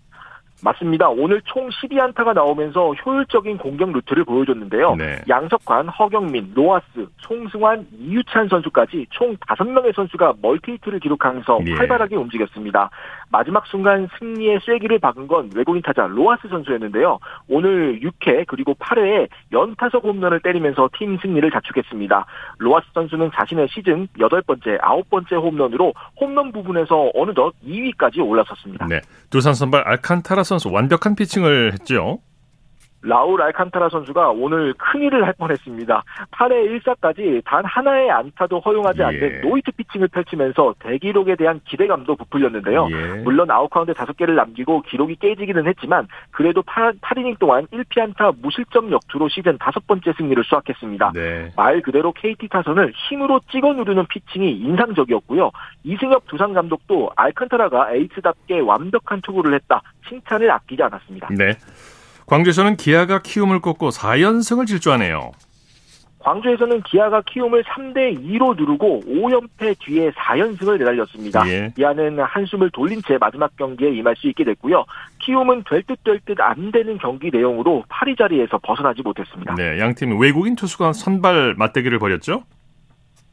맞습니다. 0.63 1.09
오늘 1.09 1.41
총 1.45 1.69
12안타가 1.69 2.33
나오면서 2.33 2.93
효율적인 2.93 3.57
공격 3.57 3.91
루트를 3.91 4.23
보여줬는데요. 4.25 4.95
네. 4.95 5.21
양석환, 5.27 5.87
허경민, 5.89 6.51
로하스, 6.55 7.07
송승환, 7.21 7.87
이유찬 7.99 8.47
선수까지 8.47 9.05
총 9.11 9.35
5명의 9.37 9.95
선수가 9.95 10.35
멀티히트를 10.41 10.99
기록하면서 10.99 11.59
예. 11.67 11.73
활발하게 11.73 12.15
움직였습니다. 12.15 12.89
마지막 13.29 13.65
순간 13.67 14.07
승리의 14.17 14.59
쐐기를 14.65 14.99
박은 14.99 15.27
건 15.27 15.49
외국인 15.53 15.81
타자 15.81 16.07
로하스 16.07 16.48
선수였는데요. 16.47 17.19
오늘 17.49 17.99
6회 17.99 18.45
그리고 18.47 18.73
8회에 18.75 19.27
연타석 19.51 20.05
홈런을 20.05 20.39
때리면서 20.39 20.89
팀 20.97 21.17
승리를 21.17 21.49
자축했습니다. 21.51 22.25
로하스 22.57 22.88
선수는 22.93 23.31
자신의 23.35 23.67
시즌 23.69 24.07
8번째, 24.17 24.79
9번째 24.79 25.33
홈런으로 25.33 25.93
홈런 26.19 26.51
부문에서 26.51 27.12
어느덧 27.13 27.53
2위까지 27.65 28.25
올라섰습니다. 28.25 28.87
네. 28.87 29.01
두산 29.29 29.53
선발 29.53 29.81
알칸타라 29.81 30.43
선수 30.48 30.70
완벽한 30.72 31.16
피칭을 31.16 31.74
했죠. 31.74 32.20
라울 33.07 33.41
알칸타라 33.41 33.89
선수가 33.89 34.31
오늘 34.31 34.73
큰일을 34.73 35.25
할 35.25 35.33
뻔했습니다. 35.33 36.03
8회 36.31 36.81
1사까지 36.81 37.41
단 37.45 37.63
하나의 37.63 38.11
안타도 38.11 38.59
허용하지 38.59 39.01
않는 39.01 39.21
예. 39.21 39.47
노히트 39.48 39.72
피칭을 39.71 40.09
펼치면서 40.09 40.75
대기록에 40.79 41.35
대한 41.35 41.61
기대감도 41.65 42.15
부풀렸는데요. 42.15 42.87
예. 42.91 43.21
물론 43.23 43.49
아웃 43.49 43.69
카운트 43.69 43.93
5개를 43.93 44.35
남기고 44.35 44.81
기록이 44.81 45.15
깨지기는 45.15 45.67
했지만 45.67 46.07
그래도 46.31 46.61
8, 46.63 46.93
8이닝 47.01 47.39
동안 47.39 47.65
1피안타 47.67 48.41
무실점 48.41 48.91
역투로 48.91 49.29
시즌 49.29 49.57
다섯 49.57 49.87
번째 49.87 50.13
승리를 50.17 50.43
수확했습니다. 50.43 51.11
네. 51.13 51.51
말 51.55 51.81
그대로 51.81 52.11
KT 52.11 52.49
타선을 52.49 52.91
힘으로 53.09 53.39
찍어 53.51 53.73
누르는 53.73 54.05
피칭이 54.07 54.51
인상적이었고요. 54.51 55.51
이승엽 55.83 56.27
두산 56.27 56.53
감독도 56.53 57.11
알칸타라가 57.15 57.93
에이스답게 57.93 58.59
완벽한 58.59 59.21
투구를 59.21 59.53
했다. 59.53 59.81
칭찬을 60.09 60.51
아끼지 60.51 60.83
않았습니다. 60.83 61.29
네. 61.31 61.53
광주에서는 62.27 62.75
기아가 62.75 63.19
키움을 63.22 63.62
꺾고 63.62 63.89
4연승을 63.89 64.67
질주하네요. 64.67 65.31
광주에서는 66.19 66.81
기아가 66.81 67.22
키움을 67.22 67.63
3대 67.63 68.22
2로 68.22 68.57
누르고 68.57 69.03
5연패 69.07 69.77
뒤에 69.79 70.12
4연승을 70.12 70.77
내달렸습니다. 70.77 71.48
예. 71.48 71.72
기아는 71.74 72.19
한숨을 72.19 72.69
돌린 72.72 73.01
채 73.07 73.17
마지막 73.17 73.55
경기에 73.55 73.91
임할 73.93 74.13
수 74.17 74.27
있게 74.27 74.43
됐고요. 74.43 74.84
키움은 75.19 75.63
될 75.69 75.84
듯 75.84 75.98
될 76.03 76.19
듯 76.25 76.41
안 76.41 76.72
되는 76.74 76.98
경기 76.98 77.29
내용으로 77.31 77.86
8위 77.88 78.17
자리에서 78.17 78.57
벗어나지 78.62 79.03
못했습니다. 79.03 79.55
네, 79.55 79.79
양팀 79.79 80.19
외국인 80.19 80.57
투수가 80.57 80.91
선발 80.91 81.55
맞대결을 81.57 81.98
벌였죠? 81.98 82.43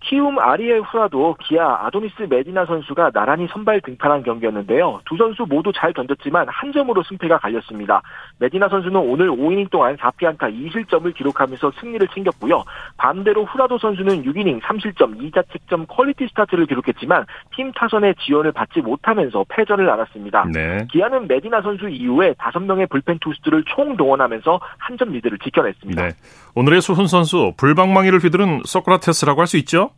키움 0.06 0.38
아리엘 0.38 0.82
후라도 0.82 1.34
기아 1.40 1.86
아도니스 1.86 2.24
메디나 2.28 2.66
선수가 2.66 3.12
나란히 3.12 3.48
선발 3.50 3.80
등판한 3.80 4.22
경기였는데요. 4.22 5.00
두 5.06 5.16
선수 5.16 5.46
모두 5.48 5.72
잘 5.74 5.94
던졌지만 5.94 6.46
한 6.50 6.72
점으로 6.74 7.02
승패가 7.04 7.38
갈렸습니다. 7.38 8.02
메디나 8.38 8.68
선수는 8.68 9.00
오늘 9.00 9.30
5이닝 9.30 9.70
동안 9.70 9.96
4피안타 9.96 10.38
2실점을 10.52 11.14
기록하면서 11.14 11.72
승리를 11.80 12.06
챙겼고요. 12.08 12.64
반대로 12.96 13.44
후라도 13.44 13.78
선수는 13.78 14.24
6이닝 14.24 14.60
3실점 14.60 15.18
2자책점 15.32 15.86
퀄리티 15.88 16.26
스타트를 16.28 16.66
기록했지만 16.66 17.24
팀 17.54 17.72
타선의 17.72 18.14
지원을 18.24 18.52
받지 18.52 18.80
못하면서 18.80 19.44
패전을 19.48 19.86
안았습니다. 19.86 20.46
네. 20.52 20.86
기아는 20.90 21.28
메디나 21.28 21.62
선수 21.62 21.88
이후에 21.88 22.32
5명의 22.34 22.88
불펜 22.90 23.18
투수들을 23.20 23.64
총 23.74 23.96
동원하면서 23.96 24.60
한 24.78 24.94
점 24.94 25.10
리드를 25.10 25.38
지켜냈습니다. 25.38 26.02
네. 26.02 26.10
오늘의 26.54 26.80
수훈 26.80 27.08
선수 27.08 27.52
불방망이를 27.56 28.20
휘두른 28.20 28.62
소크라테스라고 28.64 29.40
할 29.40 29.46
수 29.48 29.56
있죠? 29.58 29.90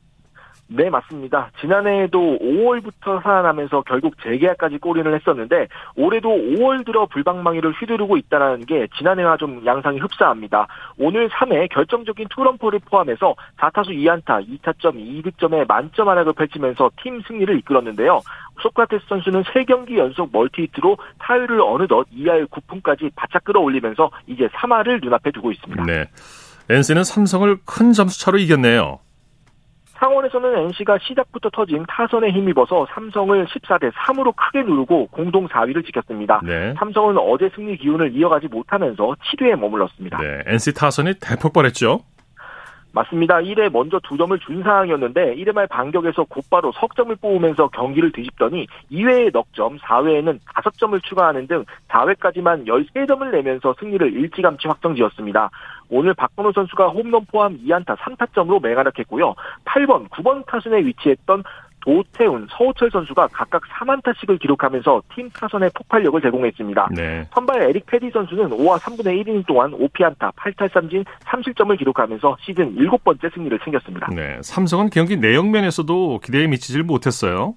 네, 0.68 0.90
맞습니다. 0.90 1.50
지난해에도 1.60 2.38
5월부터 2.40 3.22
살아나면서 3.22 3.82
결국 3.82 4.14
재계약까지 4.22 4.78
꼬리를 4.78 5.14
했었는데 5.14 5.68
올해도 5.94 6.28
5월 6.28 6.84
들어 6.84 7.06
불방망이를 7.06 7.72
휘두르고 7.72 8.16
있다는 8.16 8.66
게 8.66 8.88
지난해와 8.98 9.36
좀 9.36 9.64
양상이 9.64 9.98
흡사합니다. 9.98 10.66
오늘 10.98 11.28
3회 11.28 11.70
결정적인 11.70 12.26
투런포를 12.30 12.80
포함해서 12.84 13.36
4타수 13.58 13.90
2안타, 13.90 14.46
2타점, 14.60 14.96
2득점에 14.96 15.68
만점 15.68 16.08
하나를 16.08 16.32
펼치면서 16.32 16.90
팀 17.02 17.20
승리를 17.22 17.56
이끌었는데요. 17.58 18.20
소크라테스 18.62 19.04
선수는 19.08 19.44
3경기 19.44 19.98
연속 19.98 20.30
멀티히트로 20.32 20.96
타율을 21.20 21.60
어느덧 21.60 22.06
2할 22.12 22.48
9푼까지 22.48 23.12
바짝 23.14 23.44
끌어올리면서 23.44 24.10
이제 24.26 24.48
3할을 24.48 25.02
눈앞에 25.02 25.30
두고 25.30 25.52
있습니다. 25.52 25.84
네. 25.84 26.06
NC는 26.68 27.04
삼성을 27.04 27.58
큰 27.64 27.92
점수 27.92 28.18
차로 28.18 28.38
이겼네요. 28.38 28.98
상원에서는 29.98 30.58
NC가 30.66 30.98
시작부터 31.02 31.50
터진 31.50 31.84
타선에 31.88 32.30
힘입어서 32.30 32.86
삼성을 32.92 33.46
14대 33.46 33.92
3으로 33.92 34.34
크게 34.36 34.62
누르고 34.62 35.08
공동 35.08 35.48
4위를 35.48 35.84
지켰습니다. 35.84 36.40
네. 36.44 36.74
삼성은 36.78 37.18
어제 37.18 37.50
승리 37.54 37.76
기운을 37.76 38.14
이어가지 38.14 38.48
못하면서 38.48 39.14
7위에 39.14 39.56
머물렀습니다. 39.56 40.18
네, 40.18 40.42
NC 40.46 40.74
타선이 40.74 41.14
대폭발했죠. 41.20 42.00
맞습니다. 42.96 43.40
1회 43.40 43.70
먼저 43.70 44.00
두 44.02 44.16
점을 44.16 44.38
준 44.38 44.62
상황이었는데 44.62 45.36
1회 45.36 45.52
말 45.52 45.66
반격에서 45.66 46.24
곧바로 46.24 46.72
석점을 46.72 47.14
뽑으면서 47.16 47.68
경기를 47.68 48.10
뒤집더니 48.10 48.66
2회에 48.90 49.30
넉점, 49.32 49.76
4회에는 49.76 50.38
5점을 50.46 51.02
추가하는 51.02 51.46
등 51.46 51.66
4회까지만 51.88 52.66
13점을 52.66 53.30
내면서 53.30 53.74
승리를 53.78 54.14
일찌감치 54.14 54.66
확정지었습니다. 54.68 55.50
오늘 55.90 56.14
박건호 56.14 56.52
선수가 56.52 56.88
홈런 56.88 57.26
포함 57.30 57.58
2안타 57.58 57.96
3타점으로 57.98 58.62
맹활약했고요. 58.62 59.34
8번, 59.66 60.08
9번 60.08 60.46
타순에 60.46 60.78
위치했던 60.78 61.44
도태훈, 61.86 62.48
서호철 62.50 62.90
선수가 62.90 63.28
각각 63.28 63.62
3안타씩을 63.62 64.40
기록하면서 64.40 65.02
팀 65.14 65.30
타선에 65.30 65.70
폭발력을 65.72 66.20
제공했습니다. 66.20 66.88
네. 66.94 67.26
선발 67.32 67.62
에릭 67.62 67.86
패디 67.86 68.10
선수는 68.10 68.50
5와 68.50 68.78
3분의 68.78 69.24
1이닝 69.24 69.46
동안 69.46 69.70
5피안타, 69.70 70.34
8탈삼진, 70.34 71.04
3실점을 71.24 71.78
기록하면서 71.78 72.36
시즌 72.40 72.74
7번째 72.74 73.32
승리를 73.32 73.58
챙겼습니다. 73.60 74.08
네, 74.12 74.38
삼성은 74.42 74.90
경기 74.90 75.16
내용 75.16 75.52
면에서도 75.52 76.18
기대에 76.24 76.48
미치질 76.48 76.82
못했어요. 76.82 77.54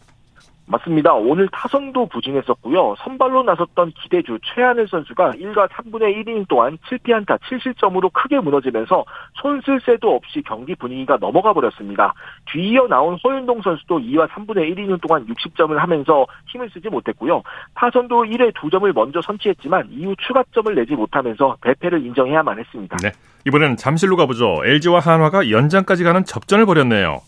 맞습니다. 0.69 1.13
오늘 1.13 1.47
타선도 1.51 2.05
부진했었고요. 2.07 2.95
선발로 2.99 3.43
나섰던 3.43 3.91
기대주 4.01 4.37
최하늘 4.43 4.87
선수가 4.87 5.31
1과 5.31 5.67
3분의 5.67 6.15
1이닝 6.23 6.47
동안 6.47 6.77
7피안타 6.89 7.39
7실점으로 7.39 8.13
크게 8.13 8.39
무너지면서 8.39 9.03
손쓸 9.41 9.79
새도 9.83 10.15
없이 10.15 10.43
경기 10.45 10.75
분위기가 10.75 11.17
넘어가 11.19 11.53
버렸습니다. 11.53 12.13
뒤이어 12.51 12.87
나온 12.87 13.17
허윤동 13.23 13.61
선수도 13.63 13.99
2와 13.99 14.27
3분의 14.27 14.75
1이닝 14.75 15.01
동안 15.01 15.25
60점을 15.25 15.75
하면서 15.75 16.27
힘을 16.47 16.69
쓰지 16.69 16.89
못했고요. 16.89 17.41
타선도 17.73 18.25
1회 18.25 18.53
2점을 18.53 18.93
먼저 18.93 19.21
선취했지만 19.21 19.87
이후 19.89 20.15
추가점을 20.19 20.75
내지 20.75 20.93
못하면서 20.93 21.57
대패를 21.61 22.05
인정해야만 22.05 22.59
했습니다. 22.59 22.97
네. 23.01 23.11
이번엔 23.47 23.77
잠실로 23.77 24.15
가보죠. 24.17 24.57
LG와 24.63 24.99
한화가 24.99 25.49
연장까지 25.49 26.03
가는 26.03 26.23
접전을 26.25 26.67
벌였네요. 26.67 27.21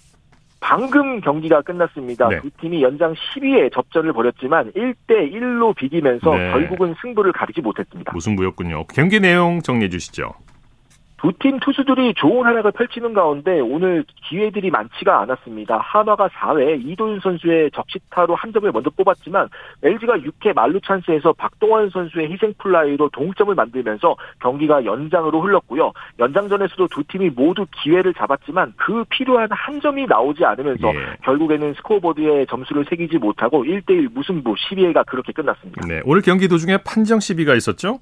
방금 0.62 1.20
경기가 1.20 1.62
끝났습니다. 1.62 2.30
네. 2.30 2.39
두 2.39 2.50
팀이 2.62 2.82
연장 2.84 3.13
12회 3.13 3.74
접전을 3.74 4.13
벌였지만 4.13 4.72
1대 4.72 5.34
1로 5.34 5.75
비기면서 5.75 6.34
네. 6.38 6.51
결국은 6.51 6.96
승부를 7.01 7.34
가리지 7.34 7.62
못했습니다. 7.62 8.13
무승부였군요. 8.13 8.86
경기 8.94 9.20
내용 9.20 9.60
정리해 9.62 9.89
주시죠. 9.89 10.32
두 11.22 11.32
팀 11.40 11.60
투수들이 11.60 12.16
좋은 12.16 12.46
활약을 12.46 12.72
펼치는 12.72 13.13
가운데 13.13 13.60
오늘 13.60 14.04
기회들이 14.28 14.72
많지가 14.72 15.22
않았습니다. 15.22 15.78
한화가 15.78 16.30
4회 16.30 16.84
이도윤 16.84 17.20
선수의 17.20 17.70
적시타로 17.72 18.34
한 18.36 18.51
점을 18.51 18.70
먼저 18.72 18.90
뽑았지만 18.90 19.48
LG가 19.84 20.18
6회 20.18 20.54
만루 20.56 20.82
찬스에서 20.82 21.34
박동원 21.34 21.92
선수의 21.92 22.32
희생 22.32 22.54
플라이로 22.58 23.10
동점을 23.10 23.54
만들면서 23.54 24.16
경기가 24.40 24.84
연장으로 24.84 25.42
흘렀고요. 25.42 25.92
연장전에서도 26.20 26.88
두 26.88 27.04
팀이 27.04 27.30
모두 27.30 27.68
기회를 27.84 28.13
잡았지만 28.16 28.74
그 28.78 29.04
필요한 29.10 29.48
한 29.51 29.80
점이 29.80 30.08
나오지 30.08 30.44
않으면서 30.44 30.88
예. 30.90 31.18
결국에는 31.24 31.74
스코어보드에 31.75 32.46
점수를 32.46 32.86
새기지 32.90 33.20
못하고 33.20 33.63
1대1 33.63 34.12
무승부 34.13 34.56
12회가 34.56 35.06
그렇게 35.06 35.32
끝났습니다. 35.34 35.86
네, 35.88 36.01
오늘 36.06 36.22
경기 36.22 36.48
도중에 36.48 36.78
판정 36.84 37.20
시비가 37.20 37.54
있었죠? 37.56 38.00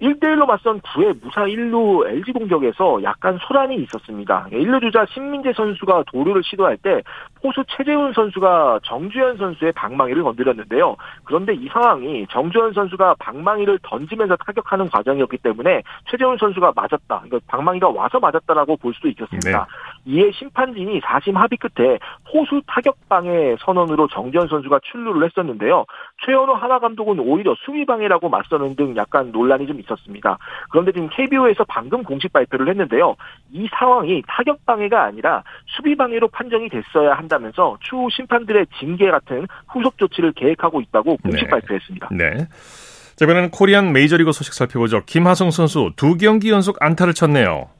1대1로 0.00 0.46
맞선 0.46 0.80
9회 0.80 1.22
무사 1.22 1.42
1루 1.44 2.06
LG 2.06 2.32
공격에서 2.32 3.02
약간 3.02 3.38
소란이 3.46 3.76
있었습니다. 3.76 4.46
1루 4.52 4.80
주자 4.82 5.06
신민재 5.06 5.52
선수가 5.54 6.04
도루를 6.12 6.42
시도할 6.44 6.76
때 6.76 7.02
포수 7.42 7.64
최재훈 7.68 8.12
선수가 8.12 8.80
정주현 8.84 9.38
선수의 9.38 9.72
방망이를 9.72 10.22
건드렸는데요. 10.22 10.96
그런데 11.24 11.54
이 11.54 11.68
상황이 11.68 12.26
정주현 12.30 12.74
선수가 12.74 13.14
방망이를 13.18 13.78
던지면서 13.82 14.36
타격하는 14.36 14.90
과정이었기 14.90 15.38
때문에 15.38 15.82
최재훈 16.10 16.36
선수가 16.38 16.72
맞았다. 16.76 17.22
그러니까 17.24 17.38
방망이가 17.46 17.88
와서 17.88 18.20
맞았다라고 18.20 18.76
볼 18.76 18.92
수도 18.94 19.08
있겠습니다. 19.08 19.50
네. 19.50 19.95
이에 20.06 20.30
심판진이 20.32 21.00
4심 21.00 21.34
합의 21.34 21.58
끝에 21.58 21.98
포수 22.30 22.62
타격방해 22.66 23.56
선언으로 23.60 24.08
정주현 24.08 24.46
선수가 24.48 24.80
출루를 24.84 25.28
했었는데요. 25.28 25.84
최현우 26.24 26.52
하나 26.54 26.78
감독은 26.78 27.18
오히려 27.18 27.54
수비방해라고 27.64 28.28
맞서는 28.28 28.76
등 28.76 28.96
약간 28.96 29.32
논란이 29.32 29.66
좀 29.66 29.80
있었습니다. 29.80 30.38
그런데 30.70 30.92
지금 30.92 31.08
KBO에서 31.10 31.64
방금 31.68 32.04
공식 32.04 32.32
발표를 32.32 32.68
했는데요. 32.68 33.16
이 33.52 33.68
상황이 33.76 34.22
타격 34.28 34.64
방해가 34.64 35.02
아니라 35.02 35.42
수비 35.66 35.96
방해로 35.96 36.28
판정이 36.28 36.68
됐어야 36.68 37.14
한다면서 37.14 37.78
추후 37.80 38.08
심판들의 38.10 38.66
징계 38.78 39.10
같은 39.10 39.46
후속 39.68 39.98
조치를 39.98 40.32
계획하고 40.32 40.80
있다고 40.80 41.16
공식 41.16 41.44
네. 41.44 41.50
발표했습니다. 41.50 42.08
네. 42.12 42.48
자, 43.16 43.24
이번에는 43.24 43.50
코리안 43.50 43.92
메이저리그 43.92 44.30
소식 44.32 44.52
살펴보죠. 44.52 45.02
김하성 45.06 45.50
선수 45.50 45.90
두 45.96 46.16
경기 46.16 46.50
연속 46.50 46.76
안타를 46.80 47.14
쳤네요. 47.14 47.75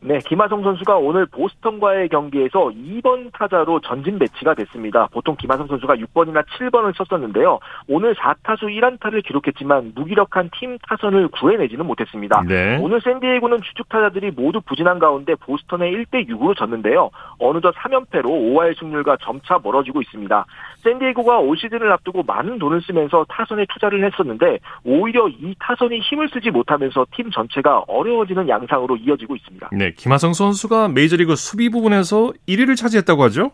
네, 0.00 0.18
김하성 0.18 0.62
선수가 0.62 0.96
오늘 0.98 1.26
보스턴과의 1.26 2.08
경기에서 2.08 2.68
2번 2.68 3.32
타자로 3.32 3.80
전진 3.80 4.18
배치가 4.18 4.54
됐습니다. 4.54 5.08
보통 5.12 5.34
김하성 5.36 5.66
선수가 5.66 5.96
6번이나 5.96 6.44
7번을 6.46 6.94
쳤었는데요. 6.94 7.58
오늘 7.88 8.14
4타수 8.14 8.64
1안타를 8.64 9.24
기록했지만 9.26 9.92
무기력한 9.96 10.50
팀 10.58 10.78
타선을 10.88 11.28
구해내지는 11.28 11.84
못했습니다. 11.84 12.42
네. 12.46 12.78
오늘 12.80 13.00
샌디에이고는 13.00 13.60
주축 13.62 13.88
타자들이 13.88 14.30
모두 14.30 14.60
부진한 14.60 15.00
가운데 15.00 15.34
보스턴에 15.34 15.90
1대 15.90 16.28
6으로 16.28 16.56
졌는데요. 16.56 17.10
어느덧 17.40 17.74
3연패로 17.74 18.24
5할 18.24 18.78
승률과 18.78 19.16
점차 19.20 19.58
멀어지고 19.60 20.00
있습니다. 20.00 20.46
샌디에이고가 20.82 21.38
올 21.38 21.56
시즌을 21.56 21.90
앞두고 21.92 22.22
많은 22.22 22.58
돈을 22.58 22.80
쓰면서 22.82 23.24
타선에 23.28 23.66
투자를 23.72 24.04
했었는데 24.04 24.58
오히려 24.84 25.28
이 25.28 25.54
타선이 25.58 26.00
힘을 26.00 26.28
쓰지 26.32 26.50
못하면서 26.50 27.06
팀 27.14 27.30
전체가 27.30 27.84
어려워지는 27.86 28.48
양상으로 28.48 28.96
이어지고 28.96 29.36
있습니다. 29.36 29.70
네. 29.72 29.92
김하성 29.96 30.32
선수가 30.32 30.88
메이저리그 30.88 31.36
수비 31.36 31.68
부분에서 31.68 32.32
1위를 32.48 32.76
차지했다고 32.76 33.22
하죠? 33.24 33.50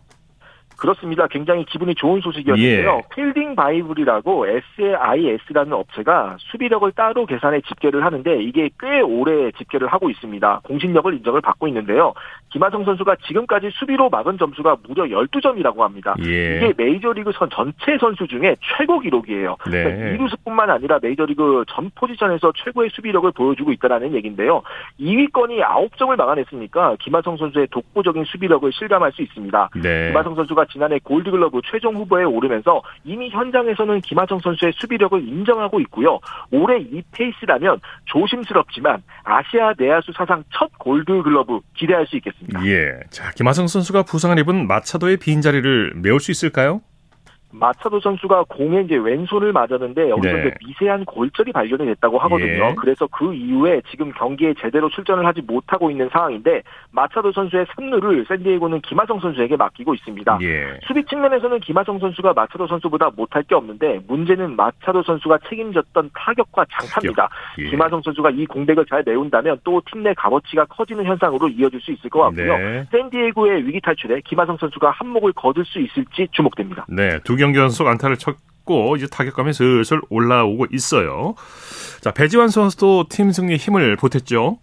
그렇습니다. 0.77 1.27
굉장히 1.29 1.65
기분이 1.65 1.95
좋은 1.95 2.21
소식이었는데요. 2.21 2.91
예. 2.91 3.15
Fielding 3.15 3.55
Bible이라고 3.55 4.47
SIS라는 4.47 5.73
업체가 5.73 6.37
수비력을 6.39 6.91
따로 6.93 7.27
계산해 7.27 7.61
집계를 7.63 8.05
하는데 8.05 8.43
이게 8.43 8.71
꽤 8.79 9.01
오래 9.01 9.51
집계를 9.53 9.89
하고 9.89 10.11
있습니다. 10.11 10.61
공신력을 10.65 11.15
인정을 11.15 11.41
받고 11.41 11.69
있는데요. 11.69 12.15
김하성 12.51 12.85
선수가 12.85 13.17
지금까지 13.27 13.71
수비로 13.73 14.11
막은 14.11 14.39
점수가 14.39 14.77
무려 14.87 15.05
12점이라고 15.05 15.79
합니다. 15.79 16.15
예. 16.25 16.57
이게 16.57 16.73
메이저리그 16.77 17.33
선 17.33 17.49
전체 17.51 17.99
선수 17.99 18.27
중에 18.27 18.57
최고 18.77 19.01
기록이에요. 19.01 19.57
네. 19.71 19.83
그러니까 19.85 20.09
이루수뿐만 20.11 20.71
아니라 20.71 20.99
메이저리그 21.03 21.65
전 21.69 21.91
포지션에서 21.95 22.53
최고의 22.57 22.91
수비력을 22.91 23.31
보여주고 23.33 23.73
있다는 23.73 24.15
얘기인데요. 24.15 24.63
2위권이 25.01 25.61
9점을 25.63 26.15
막아냈으니까 26.17 26.97
김하성 27.01 27.37
선수의 27.37 27.69
독보적인 27.71 28.25
수비력을 28.25 28.71
실감할 28.73 29.13
수 29.13 29.23
있습니다. 29.23 29.71
네. 29.83 30.09
김하성 30.09 30.35
선수가 30.35 30.64
지난해 30.71 30.99
골드글러브 31.03 31.61
최종 31.71 31.97
후보에 31.97 32.25
오르면서 32.25 32.83
이미 33.05 33.31
현장에서는 33.31 34.01
김하정 34.01 34.41
선수의 34.41 34.73
수비력을 34.77 35.27
인정하고 35.27 35.81
있고요. 35.81 36.19
올해 36.51 36.79
이 36.79 37.03
페이스라면 37.13 37.81
조심스럽지만 38.07 39.03
아시아 39.25 39.73
내야수 39.79 40.13
사상 40.17 40.45
첫 40.53 40.71
골드글러브 40.79 41.61
기대할 41.77 42.07
수 42.07 42.17
있겠습니다. 42.17 42.65
예. 42.67 43.01
자, 43.11 43.31
김하성 43.33 43.67
선수가 43.67 44.03
부상을 44.05 44.39
입은 44.39 44.67
마차도의 44.67 45.19
빈자리를 45.19 45.95
메울 45.97 46.21
수 46.21 46.31
있을까요? 46.31 46.81
마차도 47.59 48.01
선수가 48.01 48.45
공에 48.49 48.83
이제 48.83 48.97
왼손을 48.97 49.53
맞았는데 49.53 50.11
여기서 50.11 50.35
네. 50.37 50.51
미세한 50.67 51.05
골절이 51.05 51.53
발견이 51.53 51.85
됐다고 51.87 52.19
하거든요. 52.19 52.65
예. 52.71 52.75
그래서 52.79 53.07
그 53.09 53.35
이후에 53.35 53.81
지금 53.91 54.13
경기에 54.13 54.55
제대로 54.61 54.89
출전을 54.89 55.27
하지 55.27 55.41
못하고 55.43 55.91
있는 55.91 56.09
상황인데 56.13 56.63
마차도 56.93 57.33
선수의 57.33 57.67
3루를 57.67 58.29
샌디에고는 58.29 58.81
김하성 58.83 59.21
선수에게 59.21 59.57
맡기고 59.57 59.95
있습니다. 59.95 60.39
예. 60.43 60.79
수비 60.87 61.05
측면에서는 61.05 61.61
김하성 61.61 61.99
선수가 61.99 62.35
마차도 62.35 62.67
선수보다 62.67 63.11
못할 63.17 63.43
게 63.43 63.55
없는데 63.55 64.01
문제는 64.07 64.55
마차도 64.57 65.03
선수가 65.03 65.39
책임졌던 65.49 66.11
타격과 66.15 66.67
장타입니다. 66.71 67.29
예. 67.59 67.71
김하성 67.71 68.03
선수가 68.03 68.31
이 68.31 68.47
공백을 68.47 68.85
잘 68.87 69.03
메운다면 69.07 69.59
또 69.65 69.81
팀 69.81 70.05
내 70.05 70.13
값어치가 70.15 70.67
커지는 70.67 71.05
현상으로 71.05 71.49
이어질 71.49 71.81
수 71.81 71.91
있을 71.91 72.11
것 72.11 72.21
같고요. 72.23 72.59
네. 72.59 72.85
샌디에고의 72.93 73.67
위기 73.67 73.81
탈출에 73.81 74.21
김하성 74.25 74.59
선수가 74.59 74.91
한몫을 74.91 75.33
거둘 75.33 75.65
수 75.65 75.81
있을지 75.81 76.29
주목됩니다. 76.31 76.85
네, 76.89 77.19
두 77.25 77.35
경기 77.45 77.59
연속 77.59 77.87
안타를 77.87 78.17
쳤고 78.17 78.97
이제 78.97 79.07
타격감이 79.07 79.53
슬슬 79.53 80.01
올라오고 80.09 80.69
있어요. 80.73 81.35
자 82.01 82.11
배지환 82.11 82.49
선수도 82.49 83.05
팀 83.11 83.33
승리 83.33 83.57
힘을 83.57 83.97
보탰죠. 83.97 84.57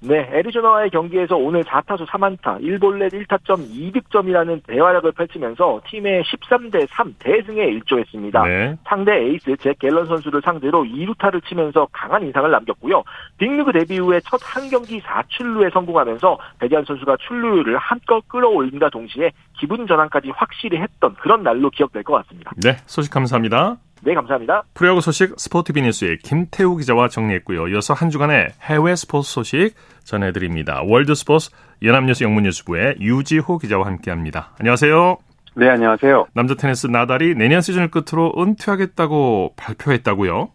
네, 0.00 0.28
애리조나와의 0.32 0.90
경기에서 0.90 1.36
오늘 1.36 1.62
4타수 1.64 2.06
3안타, 2.06 2.60
1볼넷 2.60 3.12
1타점 3.12 3.70
2득점이라는 3.70 4.66
대활약을 4.66 5.12
펼치면서 5.12 5.80
팀의 5.88 6.22
13대 6.24 6.86
3 6.90 7.14
대승에 7.18 7.64
일조했습니다. 7.64 8.42
네. 8.44 8.76
상대 8.84 9.12
에이스 9.14 9.56
잭 9.58 9.78
갤런 9.78 10.06
선수를 10.06 10.40
상대로 10.42 10.84
2루타를 10.84 11.44
치면서 11.46 11.86
강한 11.92 12.22
인상을 12.22 12.50
남겼고요. 12.50 13.02
빅리그 13.38 13.72
데뷔 13.72 13.98
후에 13.98 14.20
첫 14.20 14.40
한 14.50 14.68
경기 14.68 15.00
4출루에 15.00 15.72
성공하면서 15.72 16.38
배대한 16.58 16.84
선수가 16.84 17.16
출루율을 17.28 17.76
한껏 17.78 18.26
끌어올린다 18.28 18.90
동시에 18.90 19.30
기분 19.58 19.86
전환까지 19.86 20.30
확실히 20.34 20.78
했던 20.78 21.14
그런 21.14 21.42
날로 21.42 21.70
기억될 21.70 22.02
것 22.02 22.14
같습니다. 22.14 22.50
네, 22.56 22.76
소식 22.86 23.12
감사합니다. 23.12 23.76
네, 24.02 24.14
감사합니다. 24.14 24.62
프로야구 24.74 25.00
소식 25.02 25.38
스포티비 25.38 25.82
뉴스의 25.82 26.18
김태우 26.18 26.76
기자와 26.76 27.08
정리했고요. 27.08 27.68
이어서 27.68 27.92
한 27.92 28.08
주간의 28.10 28.48
해외 28.62 28.96
스포츠 28.96 29.30
소식 29.30 29.74
전해드립니다. 30.04 30.82
월드 30.86 31.14
스포츠 31.14 31.50
연합뉴스 31.82 32.24
영문뉴스부의 32.24 32.96
유지호 33.00 33.58
기자와 33.58 33.86
함께합니다. 33.86 34.52
안녕하세요. 34.58 35.18
네, 35.56 35.68
안녕하세요. 35.68 36.26
남자 36.34 36.54
테니스 36.54 36.86
나달이 36.86 37.34
내년 37.34 37.60
시즌을 37.60 37.90
끝으로 37.90 38.32
은퇴하겠다고 38.38 39.54
발표했다고요? 39.56 40.48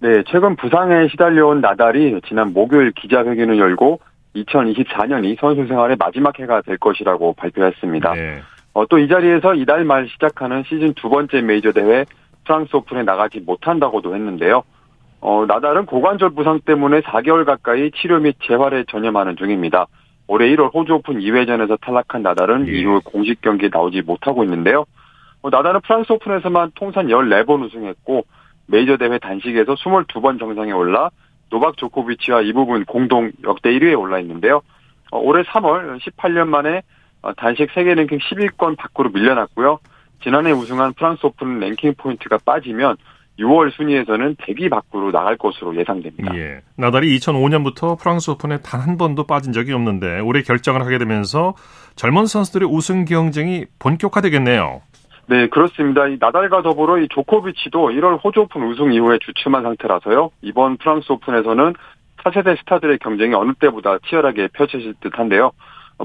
네, 0.00 0.22
최근 0.30 0.54
부상에 0.54 1.08
시달려온 1.08 1.60
나달이 1.60 2.20
지난 2.28 2.52
목요일 2.52 2.92
기자회견을 2.92 3.58
열고 3.58 4.00
2024년이 4.36 5.40
선수 5.40 5.66
생활의 5.66 5.96
마지막 5.98 6.38
해가 6.38 6.60
될 6.62 6.76
것이라고 6.78 7.34
발표했습니다. 7.34 8.12
네. 8.14 8.42
어, 8.74 8.86
또 8.86 8.98
이 8.98 9.08
자리에서 9.08 9.54
이달 9.54 9.84
말 9.84 10.08
시작하는 10.08 10.62
시즌 10.64 10.92
두 10.94 11.08
번째 11.08 11.40
메이저 11.42 11.72
대회 11.72 12.04
프랑스 12.44 12.74
오픈에 12.76 13.02
나가지 13.02 13.40
못한다고도 13.40 14.14
했는데요. 14.14 14.62
어, 15.20 15.46
나달은 15.46 15.86
고관절 15.86 16.30
부상 16.30 16.60
때문에 16.60 17.00
4개월 17.00 17.44
가까이 17.44 17.90
치료 17.92 18.20
및 18.20 18.36
재활에 18.46 18.84
전념하는 18.88 19.36
중입니다. 19.36 19.86
올해 20.26 20.48
1월 20.54 20.72
호주 20.72 20.94
오픈 20.94 21.18
2회전에서 21.18 21.80
탈락한 21.80 22.22
나달은 22.22 22.68
예. 22.68 22.72
이후 22.72 23.00
공식 23.04 23.40
경기에 23.40 23.70
나오지 23.72 24.02
못하고 24.02 24.44
있는데요. 24.44 24.84
어, 25.42 25.50
나달은 25.50 25.80
프랑스 25.80 26.12
오픈에서만 26.12 26.72
통산 26.74 27.08
14번 27.08 27.64
우승했고 27.64 28.24
메이저 28.66 28.96
대회 28.96 29.18
단식에서 29.18 29.74
22번 29.74 30.38
정상에 30.38 30.72
올라 30.72 31.10
노박 31.50 31.76
조코비치와 31.76 32.42
이 32.42 32.52
부분 32.52 32.84
공동 32.84 33.30
역대 33.44 33.70
1위에 33.70 33.98
올라 33.98 34.18
있는데요. 34.20 34.62
어, 35.10 35.18
올해 35.18 35.42
3월 35.42 36.00
18년 36.00 36.48
만에 36.48 36.82
어, 37.22 37.32
단식 37.34 37.70
세계 37.72 37.94
랭킹 37.94 38.18
10위권 38.18 38.76
밖으로 38.76 39.10
밀려났고요. 39.10 39.78
지난해 40.24 40.50
우승한 40.52 40.94
프랑스 40.94 41.24
오픈 41.26 41.60
랭킹 41.60 41.94
포인트가 41.98 42.38
빠지면 42.44 42.96
6월 43.38 43.72
순위에서는 43.76 44.36
100위 44.36 44.70
밖으로 44.70 45.10
나갈 45.12 45.36
것으로 45.36 45.76
예상됩니다. 45.76 46.34
예. 46.36 46.60
나달이 46.76 47.16
2005년부터 47.18 47.98
프랑스 47.98 48.30
오픈에 48.30 48.58
단 48.62 48.80
한 48.80 48.96
번도 48.96 49.24
빠진 49.26 49.52
적이 49.52 49.72
없는데 49.72 50.20
올해 50.20 50.42
결정을 50.42 50.82
하게 50.82 50.98
되면서 50.98 51.54
젊은 51.96 52.26
선수들의 52.26 52.68
우승 52.68 53.04
경쟁이 53.04 53.66
본격화되겠네요. 53.78 54.82
네, 55.26 55.48
그렇습니다. 55.48 56.06
이 56.06 56.16
나달과 56.20 56.62
더불어 56.62 56.98
이 56.98 57.08
조코비치도 57.08 57.88
1월 57.90 58.22
호주 58.22 58.40
오픈 58.40 58.62
우승 58.64 58.92
이후에 58.92 59.18
주춤한 59.20 59.62
상태라서요. 59.62 60.30
이번 60.42 60.76
프랑스 60.76 61.10
오픈에서는 61.10 61.74
차세대 62.22 62.56
스타들의 62.60 62.98
경쟁이 62.98 63.34
어느 63.34 63.52
때보다 63.54 63.98
치열하게 64.06 64.48
펼쳐질 64.52 64.94
듯한데요. 65.00 65.50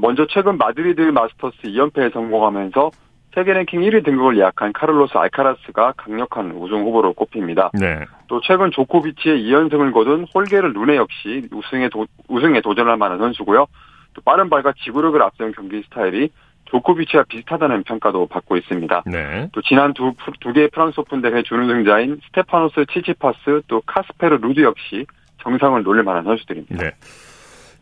먼저 0.01 0.25
최근 0.29 0.58
마드리드 0.58 1.01
마스터스 1.01 1.58
2연패에 1.63 2.13
성공하면서 2.13 2.91
세계 3.39 3.54
랭킹 3.54 3.80
1위 3.80 4.04
등극을 4.04 4.38
예약한 4.38 4.73
카를로스 4.73 5.17
알카라스가 5.17 5.93
강력한 5.95 6.52
우승 6.52 6.84
후보로 6.84 7.13
꼽힙니다. 7.13 7.71
네. 7.73 8.04
또 8.28 8.41
최근 8.41 8.69
조코비치에 8.69 9.43
2연승을 9.43 9.93
거둔 9.93 10.25
홀게르 10.34 10.67
루네 10.67 10.97
역시 10.97 11.47
우승에 11.49 11.88
도, 11.88 12.06
우승에 12.28 12.60
도전할 12.60 12.97
만한 12.97 13.17
선수고요. 13.17 13.65
또 14.13 14.21
빠른 14.25 14.49
발과 14.49 14.73
지구력을 14.84 15.21
앞세운 15.21 15.54
경기 15.54 15.82
스타일이 15.84 16.30
조코비치와 16.65 17.23
비슷하다는 17.30 17.84
평가도 17.84 18.28
받고 18.28 18.58
있습니다. 18.58 19.04
네. 19.06 19.49
또 19.54 19.62
지난 19.62 19.93
두, 19.93 20.13
두 20.41 20.52
개의 20.52 20.69
프랑스 20.73 20.99
오픈 20.99 21.21
대회 21.21 21.41
준우승자인 21.41 22.19
스테파노스 22.28 22.88
치치파스 22.91 23.62
또 23.67 23.82
카스페르 23.86 24.36
루드 24.36 24.62
역시 24.63 25.06
정상을 25.41 25.82
노릴 25.84 26.04
만한 26.04 26.25
선수들입니다. 26.25 26.75
네. 26.75 26.91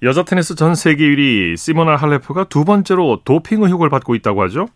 여자 0.04 0.22
테니스 0.22 0.54
전 0.54 0.76
세계 0.76 1.04
1위 1.06 1.58
시모나 1.58 1.96
할레프가 1.96 2.44
두 2.44 2.64
번째로 2.64 3.22
도핑 3.26 3.64
의혹을 3.64 3.90
받고 3.90 4.14
있다고 4.14 4.44
하죠? 4.44 4.68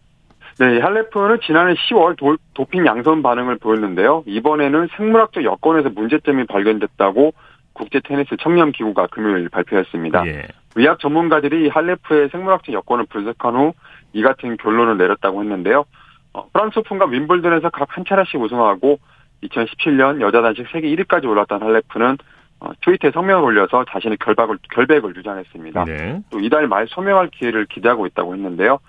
네, 0.59 0.79
할레프는 0.79 1.39
지난해 1.43 1.73
10월 1.73 2.17
도, 2.17 2.37
도핑 2.53 2.85
양성 2.85 3.21
반응을 3.21 3.57
보였는데요. 3.57 4.23
이번에는 4.25 4.89
생물학적 4.95 5.43
여건에서 5.43 5.89
문제점이 5.89 6.45
발견됐다고 6.45 7.33
국제 7.73 7.99
테니스 8.01 8.35
청렴 8.41 8.71
기구가 8.71 9.07
금요일 9.07 9.49
발표했습니다. 9.49 10.27
예. 10.27 10.43
의학 10.75 10.99
전문가들이 10.99 11.69
할레프의 11.69 12.29
생물학적 12.29 12.73
여건을 12.73 13.05
분석한 13.09 13.55
후 13.55 13.73
이 14.13 14.21
같은 14.21 14.57
결론을 14.57 14.97
내렸다고 14.97 15.41
했는데요. 15.41 15.85
어, 16.33 16.47
프랑스 16.51 16.79
오픈과 16.79 17.05
윈블든에서 17.05 17.69
각 17.69 17.89
한 17.91 18.05
차례씩 18.05 18.39
우승하고 18.39 18.99
2017년 19.43 20.21
여자 20.21 20.41
단식 20.41 20.65
세계 20.71 20.87
1위까지 20.95 21.25
올랐던 21.25 21.61
할레프는 21.61 22.17
어, 22.59 22.69
트위터에 22.81 23.11
성명을 23.11 23.43
올려서 23.43 23.85
자신의 23.89 24.17
결박을, 24.17 24.59
결백을 24.73 25.13
주장했습니다. 25.13 25.85
네. 25.85 26.21
또 26.29 26.39
이달 26.39 26.67
말 26.67 26.87
소명할 26.87 27.29
기회를 27.29 27.65
기대하고 27.65 28.05
있다고 28.05 28.33
했는데요. 28.35 28.79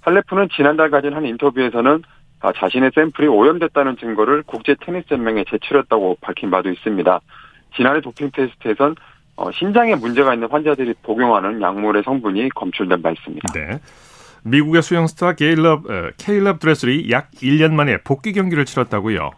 할레프는 0.00 0.48
지난달 0.54 0.90
가진 0.90 1.14
한 1.14 1.24
인터뷰에서는 1.24 2.02
아, 2.40 2.52
자신의 2.52 2.92
샘플이 2.94 3.26
오염됐다는 3.26 3.96
증거를 3.96 4.44
국제 4.46 4.76
테니스 4.80 5.14
연맹에 5.14 5.44
제출했다고 5.48 6.18
밝힌 6.20 6.50
바도 6.50 6.70
있습니다. 6.70 7.20
지난해 7.76 8.00
도핑 8.00 8.30
테스트에선 8.32 8.94
어, 9.36 9.50
신장에 9.52 9.94
문제가 9.96 10.34
있는 10.34 10.48
환자들이 10.48 10.94
복용하는 11.02 11.60
약물의 11.60 12.02
성분이 12.04 12.50
검출된 12.50 13.02
바 13.02 13.10
있습니다. 13.10 13.52
네. 13.54 13.80
미국의 14.44 14.82
수영 14.82 15.06
스타 15.06 15.34
게일럽, 15.34 15.82
케일럽 16.16 16.60
드레슬이 16.60 17.10
약 17.10 17.30
1년 17.32 17.72
만에 17.72 17.98
복귀 17.98 18.32
경기를 18.32 18.64
치렀다고요. 18.64 19.30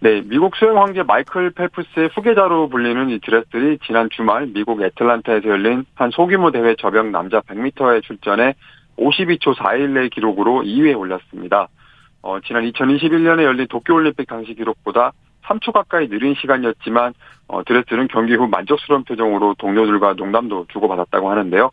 네, 0.00 0.22
미국 0.26 0.56
수영 0.56 0.80
황제 0.80 1.02
마이클 1.02 1.50
펠프스의 1.50 2.10
후계자로 2.14 2.68
불리는 2.68 3.10
이 3.10 3.18
드레슬이 3.20 3.78
지난 3.86 4.08
주말 4.10 4.46
미국 4.46 4.82
애틀란타에서 4.82 5.48
열린 5.48 5.84
한 5.94 6.10
소규모 6.10 6.50
대회 6.50 6.74
저병 6.78 7.12
남자 7.12 7.40
100m에 7.40 8.02
출전해 8.02 8.54
52초 8.98 9.54
4일내 9.56 10.10
기록으로 10.10 10.62
2위에 10.62 10.98
올랐습니다. 10.98 11.68
어, 12.22 12.40
지난 12.40 12.64
2021년에 12.70 13.42
열린 13.42 13.66
도쿄올림픽 13.68 14.26
당시 14.26 14.54
기록보다 14.54 15.12
3초 15.44 15.72
가까이 15.72 16.08
느린 16.08 16.34
시간이었지만 16.34 17.12
어, 17.48 17.62
드레스는 17.64 18.08
경기 18.08 18.34
후 18.34 18.46
만족스러운 18.48 19.04
표정으로 19.04 19.54
동료들과 19.58 20.14
농담도 20.14 20.66
주고받았다고 20.72 21.30
하는데요. 21.30 21.70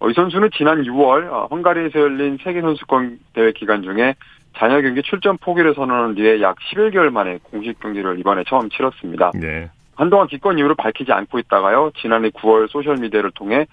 어, 0.00 0.10
이 0.10 0.14
선수는 0.14 0.50
지난 0.56 0.82
6월 0.82 1.30
어, 1.30 1.48
헝가리에서 1.50 1.98
열린 1.98 2.38
세계선수권 2.42 3.20
대회 3.34 3.52
기간 3.52 3.82
중에 3.82 4.14
잔여 4.56 4.80
경기 4.80 5.02
출전 5.02 5.36
포기를 5.38 5.74
선언한 5.74 6.14
뒤에 6.16 6.40
약 6.40 6.56
11개월 6.72 7.10
만에 7.10 7.38
공식 7.42 7.78
경기를 7.80 8.18
이번에 8.18 8.44
처음 8.46 8.68
치렀습니다. 8.68 9.32
네. 9.34 9.70
한동안 9.96 10.26
기권 10.26 10.58
이유를 10.58 10.74
밝히지 10.74 11.12
않고 11.12 11.38
있다가요. 11.38 11.92
지난해 12.00 12.30
9월 12.30 12.68
소셜미디어를 12.68 13.30
통해 13.32 13.66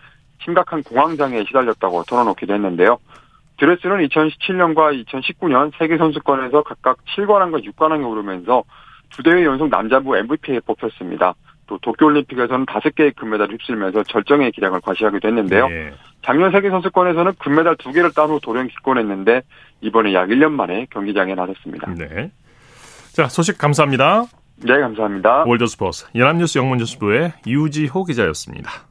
심각한 0.44 0.84
공황장애에 0.84 1.44
시달렸다고 1.46 2.04
털어놓기도 2.04 2.54
했는데요. 2.54 2.98
드레스는 3.58 4.08
2017년과 4.08 5.06
2019년 5.06 5.72
세계선수권에서 5.78 6.64
각각 6.64 6.98
7관왕과 7.16 7.64
6관왕에 7.64 8.10
오르면서 8.10 8.64
두 9.10 9.22
대회 9.24 9.46
연속 9.46 9.70
남자부 9.70 10.18
MVP에 10.18 10.62
뽑혔습니다. 10.62 11.36
또 11.68 11.78
도쿄올림픽에서는 11.78 12.66
다섯 12.66 12.94
개의 12.96 13.12
금메달을 13.12 13.54
휩쓸면서 13.54 14.04
절정의 14.04 14.52
기량을 14.52 14.82
과시하기도 14.82 15.28
했는데요. 15.28 15.70
네. 15.70 15.94
작년 16.24 16.52
세계선수권에서는 16.52 17.34
금메달 17.40 17.78
두 17.78 17.92
개를 17.92 18.12
딴후 18.14 18.40
도령 18.42 18.68
기권했는데 18.68 19.42
이번에 19.82 20.14
약 20.14 20.28
1년 20.30 20.52
만에 20.52 20.88
경기장에 20.90 21.36
나섰습니다. 21.36 21.94
네. 21.94 22.32
자, 23.14 23.28
소식 23.28 23.58
감사합니다. 23.58 24.26
네, 24.64 24.80
감사합니다. 24.80 25.44
월드스포츠 25.46 26.08
연합뉴스 26.16 26.58
영문뉴스부의 26.58 27.34
유지호 27.48 28.04
기자였습니다. 28.06 28.91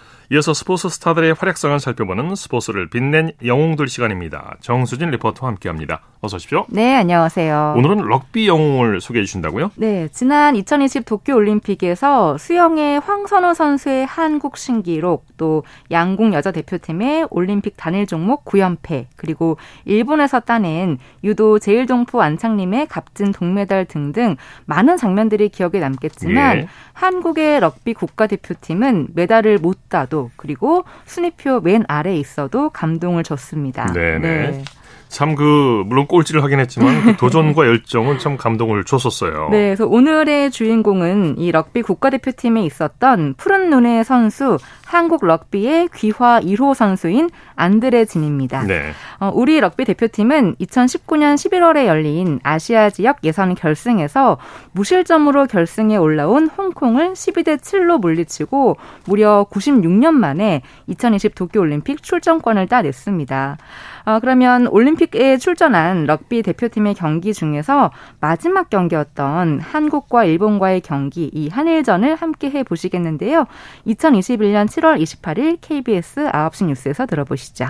이어서 0.33 0.53
스포츠 0.53 0.87
스타들의 0.87 1.33
활약상을 1.33 1.77
살펴보는 1.81 2.35
스포츠를 2.35 2.89
빛낸 2.89 3.33
영웅들 3.45 3.89
시간입니다. 3.89 4.55
정수진 4.61 5.09
리포터와 5.09 5.49
함께합니다. 5.51 6.03
어서 6.21 6.37
오십시오. 6.37 6.65
네, 6.69 6.95
안녕하세요. 6.95 7.73
오늘은 7.75 7.97
럭비 7.97 8.47
영웅을 8.47 9.01
소개해 9.01 9.25
주신다고요? 9.25 9.71
네, 9.75 10.07
지난 10.13 10.55
2020 10.55 11.03
도쿄올림픽에서 11.03 12.37
수영의 12.37 13.01
황선우 13.01 13.53
선수의 13.53 14.05
한국 14.05 14.55
신기록, 14.55 15.25
또 15.35 15.63
양궁 15.89 16.33
여자 16.33 16.51
대표팀의 16.53 17.27
올림픽 17.29 17.75
단일 17.75 18.05
종목 18.05 18.45
9연패, 18.45 19.07
그리고 19.17 19.57
일본에서 19.83 20.39
따낸 20.39 20.97
유도 21.25 21.59
제일동포 21.59 22.21
안창림의 22.21 22.87
값진 22.87 23.33
동메달 23.33 23.83
등등 23.83 24.37
많은 24.65 24.95
장면들이 24.95 25.49
기억에 25.49 25.79
남겠지만 25.79 26.57
예. 26.57 26.67
한국의 26.93 27.59
럭비 27.59 27.93
국가대표팀은 27.93 29.09
메달을 29.13 29.57
못 29.57 29.89
따도 29.89 30.31
그리고 30.35 30.83
순위표 31.05 31.61
맨 31.61 31.83
아래에 31.87 32.17
있어도 32.17 32.69
감동을 32.69 33.23
줬습니다. 33.23 33.91
네네. 33.93 34.19
네. 34.19 34.63
참 35.11 35.31
그 35.35 35.83
물론 35.85 36.07
꼴찌를 36.07 36.43
하긴 36.43 36.59
했지만 36.59 37.03
그 37.03 37.15
도전과 37.17 37.65
열정은 37.67 38.19
참 38.19 38.37
감동을 38.37 38.83
줬었어요. 38.83 39.49
네, 39.49 39.67
그래서 39.67 39.87
오늘의 39.87 40.51
주인공은 40.51 41.37
이 41.37 41.51
럭비 41.51 41.81
국가대표팀에 41.81 42.63
있었던 42.65 43.35
푸른 43.37 43.69
눈의 43.69 44.03
선수 44.03 44.57
한국 44.85 45.25
럭비의 45.25 45.89
귀화 45.95 46.41
1호 46.41 46.73
선수인 46.73 47.29
안드레 47.55 48.05
진입니다. 48.05 48.63
네. 48.63 48.91
어, 49.19 49.31
우리 49.33 49.59
럭비 49.59 49.85
대표팀은 49.85 50.55
2019년 50.55 51.35
11월에 51.35 51.85
열린 51.85 52.39
아시아 52.43 52.89
지역 52.89 53.19
예선 53.23 53.55
결승에서 53.55 54.37
무실점으로 54.73 55.45
결승에 55.47 55.95
올라온 55.95 56.47
홍콩을 56.47 57.13
12대 57.13 57.57
7로 57.57 57.99
물리치고 57.99 58.77
무려 59.05 59.45
96년 59.49 60.11
만에 60.11 60.61
2020 60.87 61.35
도쿄올림픽 61.35 62.03
출전권을 62.03 62.67
따냈습니다. 62.67 63.57
어, 64.05 64.19
그러면 64.19 64.67
올림픽에 64.67 65.37
출전한 65.37 66.05
럭비 66.05 66.41
대표팀의 66.41 66.95
경기 66.95 67.33
중에서 67.33 67.91
마지막 68.19 68.69
경기였던 68.69 69.59
한국과 69.59 70.25
일본과의 70.25 70.81
경기 70.81 71.29
이 71.33 71.49
한일전을 71.49 72.15
함께 72.15 72.49
해 72.49 72.63
보시겠는데요. 72.63 73.45
2021년 73.87 74.67
7월 74.67 75.01
28일 75.01 75.57
KBS 75.61 76.21
9시 76.31 76.65
뉴스에서 76.65 77.05
들어보시죠. 77.05 77.67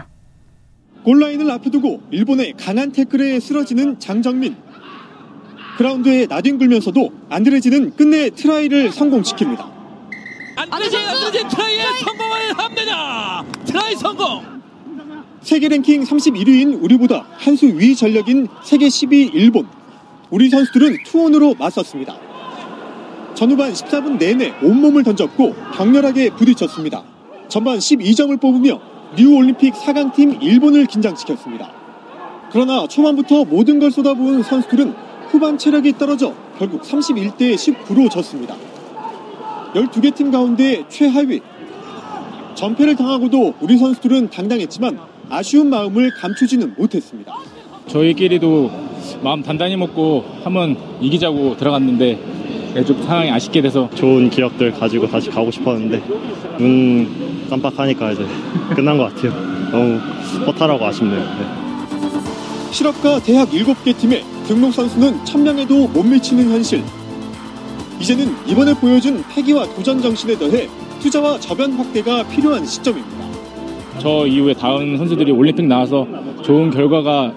골라인을 1.03 1.49
앞에 1.51 1.69
두고 1.71 2.01
일본의 2.11 2.53
강한 2.59 2.91
태클에 2.91 3.39
쓰러지는 3.39 3.99
장정민. 3.99 4.55
그라운드에 5.77 6.27
나뒹굴면서도 6.27 7.09
안드레 7.29 7.65
진은 7.65 7.95
끝내 7.95 8.29
트라이를 8.29 8.91
성공시킵니다. 8.91 9.71
안드레 10.57 10.86
진 10.86 10.97
안드레 10.97 11.32
진 11.32 11.47
트라이에 11.47 11.83
성공을 12.03 12.57
합니다. 12.57 13.43
트라이 13.65 13.95
성공. 13.95 14.61
세계 15.41 15.67
랭킹 15.69 16.04
31위인 16.04 16.82
우리보다 16.84 17.25
한 17.32 17.56
수 17.56 17.65
위 17.77 17.95
전력인 17.95 18.47
세계 18.63 18.88
10위 18.88 19.32
일본. 19.34 19.67
우리 20.30 20.49
선수들은 20.49 20.97
투혼으로 21.06 21.56
맞섰습니다. 21.58 22.15
전후반 23.34 23.73
14분 23.73 24.17
내내 24.19 24.54
온몸을 24.62 25.04
던졌고 25.04 25.56
격렬하게 25.75 26.30
부딪혔습니다. 26.32 27.04
전반 27.47 27.80
12점을 27.80 28.39
뽑으며 28.39 28.80
리우 29.17 29.36
올림픽 29.36 29.73
4강팀 29.73 30.41
일본을 30.41 30.86
긴장시켰습니다. 30.86 31.71
그러나 32.51 32.88
초반부터 32.88 33.45
모든 33.45 33.80
걸 33.80 33.91
쏟아부은 33.91 34.43
선수들은 34.43 34.93
후반 35.30 35.58
체력이 35.58 35.97
떨어져 35.97 36.34
결국 36.60 36.84
31대 36.84 37.56
19로 37.56 38.10
졌습니다. 38.12 38.56
12개 39.73 40.13
팀 40.13 40.30
가운데 40.32 40.86
최하위. 40.88 41.41
전패를 42.56 42.95
당하고도 42.95 43.56
우리 43.62 43.77
선수들은 43.77 44.30
당당했지만 44.30 44.99
아쉬운 45.31 45.69
마음을 45.69 46.11
감추지는 46.11 46.75
못했습니다. 46.77 47.33
저희끼리도 47.87 48.69
마음 49.23 49.41
단단히 49.41 49.77
먹고 49.77 50.25
한번 50.43 50.75
이기자고 50.99 51.55
들어갔는데 51.55 52.19
좀 52.85 53.01
상황이 53.03 53.31
아쉽게 53.31 53.61
돼서 53.61 53.89
좋은 53.95 54.29
기억들 54.29 54.71
가지고 54.73 55.07
다시 55.07 55.29
가고 55.29 55.49
싶었는데 55.49 56.03
눈 56.57 57.47
깜빡하니까 57.49 58.11
이제 58.11 58.25
끝난 58.75 58.97
것 58.97 59.13
같아요. 59.15 59.31
너무 59.71 59.99
허탈하고 60.45 60.85
아쉽네요. 60.85 61.19
네. 61.19 62.71
실업과 62.71 63.19
대학 63.19 63.49
7개 63.49 63.97
팀에 63.97 64.23
등록 64.47 64.73
선수는 64.73 65.23
1000명에도 65.23 65.91
못 65.91 66.03
미치는 66.03 66.51
현실. 66.51 66.83
이제는 68.01 68.35
이번에 68.47 68.73
보여준 68.73 69.23
패기와 69.29 69.65
도전 69.75 70.01
정신에 70.01 70.37
더해 70.37 70.67
투자와 70.99 71.39
저변 71.39 71.73
확대가 71.73 72.23
필요한 72.27 72.65
시점입니다. 72.65 73.20
저 74.01 74.25
이후에 74.25 74.55
다음 74.55 74.97
선수들이 74.97 75.31
올림픽 75.31 75.67
나와서 75.67 76.07
좋은 76.41 76.71
결과가 76.71 77.35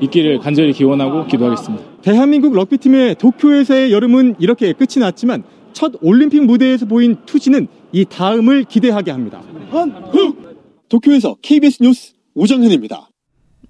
있기를 0.00 0.40
간절히 0.40 0.72
기원하고 0.72 1.26
기도하겠습니다. 1.28 1.84
대한민국 2.02 2.52
럭비팀의 2.52 3.14
도쿄에서의 3.14 3.92
여름은 3.92 4.34
이렇게 4.40 4.72
끝이 4.72 4.98
났지만 4.98 5.44
첫 5.72 5.92
올림픽 6.02 6.44
무대에서 6.44 6.86
보인 6.86 7.16
투지는 7.26 7.68
이 7.92 8.04
다음을 8.04 8.64
기대하게 8.64 9.12
합니다. 9.12 9.40
한국! 9.70 10.88
도쿄에서 10.88 11.36
KBS 11.42 11.80
뉴스 11.80 12.14
오정현입니다. 12.34 13.09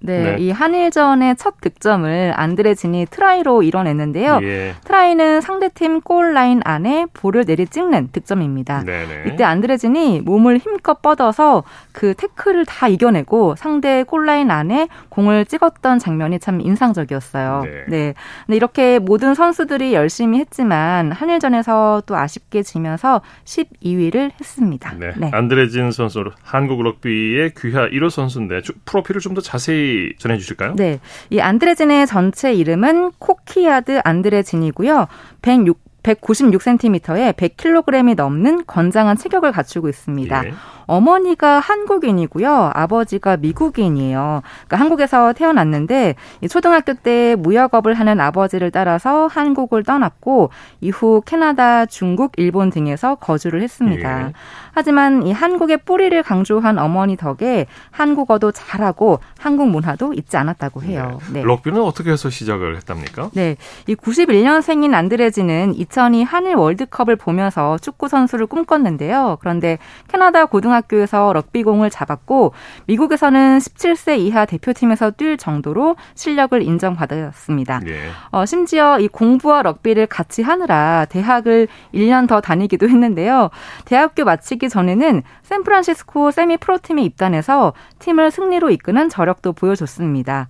네, 0.03 0.37
네, 0.37 0.37
이 0.39 0.51
한일전의 0.51 1.37
첫 1.37 1.61
득점을 1.61 2.33
안드레 2.35 2.80
진이 2.80 3.07
트라이로 3.11 3.63
이뤄냈는데요. 3.63 4.41
예. 4.43 4.75
트라이는 4.85 5.41
상대팀 5.41 6.01
골 6.01 6.33
라인 6.33 6.61
안에 6.65 7.07
볼을 7.13 7.45
내리 7.45 7.67
찍는 7.67 8.09
득점입니다. 8.13 8.85
네네. 8.85 9.25
이때 9.27 9.45
안드레 9.45 9.94
진이 9.94 10.23
몸을 10.23 10.59
힘껏 10.59 11.03
뻗어서 11.03 11.65
그 11.93 12.15
태클을 12.15 12.65
다 12.67 12.89
이겨내고 12.89 13.57
상대 13.57 14.03
골 14.05 14.27
라인 14.27 14.51
안에 14.51 14.89
공을 15.11 15.45
찍었던 15.45 15.99
장면이 15.99 16.39
참 16.39 16.61
인상적이었어요. 16.61 17.63
네. 17.65 17.85
네. 17.89 18.15
근데 18.47 18.57
이렇게 18.57 18.99
모든 18.99 19.35
선수들이 19.35 19.93
열심히 19.95 20.39
했지만 20.39 21.13
한일전에서 21.13 22.03
또 22.07 22.17
아쉽게 22.17 22.63
지면서 22.63 23.21
12위를 23.45 24.31
했습니다. 24.41 24.95
네. 24.99 25.13
네. 25.17 25.31
안드레진 25.33 25.91
선수 25.91 26.21
한국 26.43 26.83
럭비의 26.83 27.53
귀하 27.57 27.89
1호 27.89 28.11
선수인데 28.11 28.61
프로필을 28.85 29.21
좀 29.21 29.31
더 29.31 29.41
자세히 29.41 29.90
전해 30.19 30.39
주실까요? 30.39 30.75
네. 30.77 31.01
이 31.31 31.41
안드레진의 31.41 32.07
전체 32.07 32.53
이름은 32.53 33.13
코키아드 33.19 34.01
안드레진이고요. 34.05 35.07
106 35.43 35.91
196cm에 36.03 37.35
100kg이 37.35 38.15
넘는 38.15 38.65
건장한 38.67 39.17
체격을 39.17 39.53
갖추고 39.53 39.89
있습니다. 39.89 40.47
예. 40.47 40.53
어머니가 40.91 41.61
한국인이고요. 41.61 42.73
아버지가 42.75 43.37
미국인이에요. 43.37 44.43
그러니까 44.67 44.77
한국에서 44.77 45.33
태어났는데 45.33 46.17
초등학교 46.51 46.95
때 46.95 47.37
무역업을 47.39 47.95
하는 47.95 48.21
아버지를 48.21 48.73
따라서 48.73 49.29
한국을 49.29 49.85
떠났고 49.85 50.51
이후 50.81 51.23
캐나다, 51.25 51.87
중국, 51.87 52.33
일본 52.37 52.71
등에서 52.71 53.15
거주를 53.15 53.63
했습니다. 53.63 54.29
예. 54.29 54.33
하지만 54.73 55.27
이 55.27 55.33
한국의 55.33 55.79
뿌리를 55.85 56.21
강조한 56.23 56.79
어머니 56.79 57.17
덕에 57.17 57.67
한국어도 57.91 58.51
잘하고 58.53 59.21
한국 59.39 59.69
문화도 59.69 60.15
잊지 60.15 60.37
않았다고 60.37 60.83
해요. 60.83 61.19
네. 61.33 61.41
네. 61.41 61.43
럭비는 61.45 61.81
어떻게 61.83 62.11
해서 62.11 62.31
시작을 62.31 62.77
했답니까? 62.77 63.31
네. 63.35 63.57
이 63.87 63.95
91년생인 63.95 64.95
안드레지는 64.95 65.75
2002 65.75 66.25
한일 66.25 66.57
월드컵을 66.57 67.17
보면서 67.17 67.79
축구 67.79 68.09
선수를 68.09 68.47
꿈꿨는데요. 68.47 69.39
그런데 69.41 69.79
캐나다 70.09 70.47
고등학교 70.47 70.80
고등학교에서 70.81 71.33
럭비공을 71.33 71.91
잡았고 71.91 72.53
미국에서는 72.87 73.59
17세 73.59 74.19
이하 74.19 74.45
대표팀에서 74.45 75.13
뛸 75.13 75.37
정도로 75.37 75.97
실력을 76.15 76.61
인정받았습니다. 76.61 77.81
예. 77.87 78.11
어, 78.31 78.47
심지어 78.47 78.99
이 79.01 79.09
공부와 79.09 79.63
럭비를 79.63 80.07
같이 80.07 80.43
하느라 80.43 81.07
대학을 81.09 81.69
1년 81.95 82.29
더 82.29 82.41
다니기도 82.41 82.89
했는데요. 82.89 83.51
대학교 83.85 84.25
마치기 84.25 84.69
전에는 84.69 85.23
샌프란시스코 85.43 86.31
세미 86.31 86.59
프로팀에 86.59 87.03
입단해서 87.03 87.73
팀을 87.99 88.31
승리로 88.31 88.71
이끄는 88.71 89.09
저력도 89.09 89.53
보여줬습니다. 89.53 90.49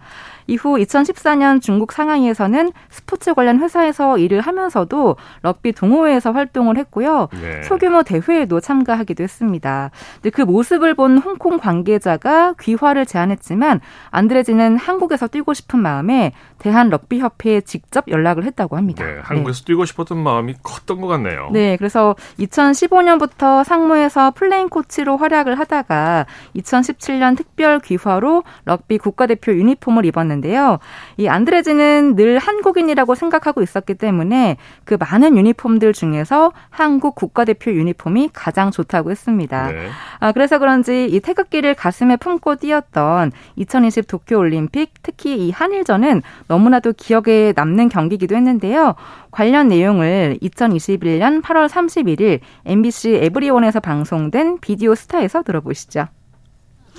이후 0.51 0.77
2014년 0.79 1.63
중국 1.63 1.93
상하이에서는 1.93 2.73
스포츠 2.91 3.35
관련 3.35 3.61
회사에서 3.61 4.19
일을 4.19 4.41
하면서도 4.41 5.17
럭비 5.43 5.73
동호회에서 5.73 6.33
활동을 6.33 6.77
했고요. 6.77 7.29
네. 7.41 7.63
소규모 7.63 8.03
대회에도 8.03 8.59
참가하기도 8.59 9.23
했습니다. 9.23 9.93
근데 10.15 10.31
그 10.31 10.43
모습을 10.43 10.95
본 10.95 11.19
홍콩 11.19 11.59
관계자가 11.59 12.55
귀화를 12.61 13.07
제안했지만 13.07 13.81
안드레 14.11 14.46
진은 14.46 14.77
한국에서 14.77 15.29
뛰고 15.29 15.55
싶은 15.55 15.79
마음에 15.79 16.33
대한 16.59 16.91
럭비 16.91 17.21
협회에 17.21 17.61
직접 17.61 18.07
연락을 18.09 18.43
했다고 18.45 18.77
합니다. 18.77 19.05
네, 19.05 19.21
한국에서 19.23 19.61
네. 19.61 19.65
뛰고 19.67 19.85
싶었던 19.85 20.19
마음이 20.19 20.57
컸던 20.65 21.01
것 21.01 21.07
같네요. 21.07 21.51
네, 21.53 21.77
그래서 21.77 22.17
2015년부터 22.41 23.63
상무에서 23.63 24.33
플레잉 24.33 24.69
코치로 24.69 25.17
활약을 25.17 25.61
하다가 25.61 26.27
2017년 26.57 27.37
특별 27.37 27.79
귀화로 27.79 28.43
럭비 28.65 28.99
국가대표 28.99 29.53
유니폼을 29.53 30.05
입었는데 30.05 30.40
있는데요. 30.41 30.79
이 31.17 31.29
안드레즈는 31.29 32.17
늘 32.17 32.39
한국인이라고 32.39 33.15
생각하고 33.15 33.63
있었기 33.63 33.95
때문에 33.95 34.57
그 34.85 34.97
많은 34.99 35.37
유니폼들 35.37 35.93
중에서 35.93 36.53
한국 36.71 37.15
국가대표 37.15 37.71
유니폼이 37.71 38.31
가장 38.33 38.71
좋다고 38.71 39.11
했습니다. 39.11 39.71
네. 39.71 39.89
아, 40.19 40.33
그래서 40.33 40.59
그런지 40.59 41.07
이 41.11 41.21
태극기를 41.21 41.75
가슴에 41.75 42.17
품고 42.17 42.57
뛰었던 42.57 43.33
2020 43.57 44.07
도쿄올림픽 44.09 44.95
특히 45.03 45.47
이 45.47 45.51
한일전은 45.51 46.23
너무나도 46.49 46.95
기억에 46.95 47.53
남는 47.55 47.89
경기기도 47.89 48.35
했는데요. 48.35 48.95
관련 49.31 49.69
내용을 49.69 50.39
2021년 50.43 51.43
8월 51.43 51.69
31일 51.69 52.41
MBC 52.65 53.21
에브리원에서 53.23 53.81
방송된 53.81 54.59
비디오 54.61 54.95
스타에서 54.95 55.43
들어보시죠. 55.43 56.07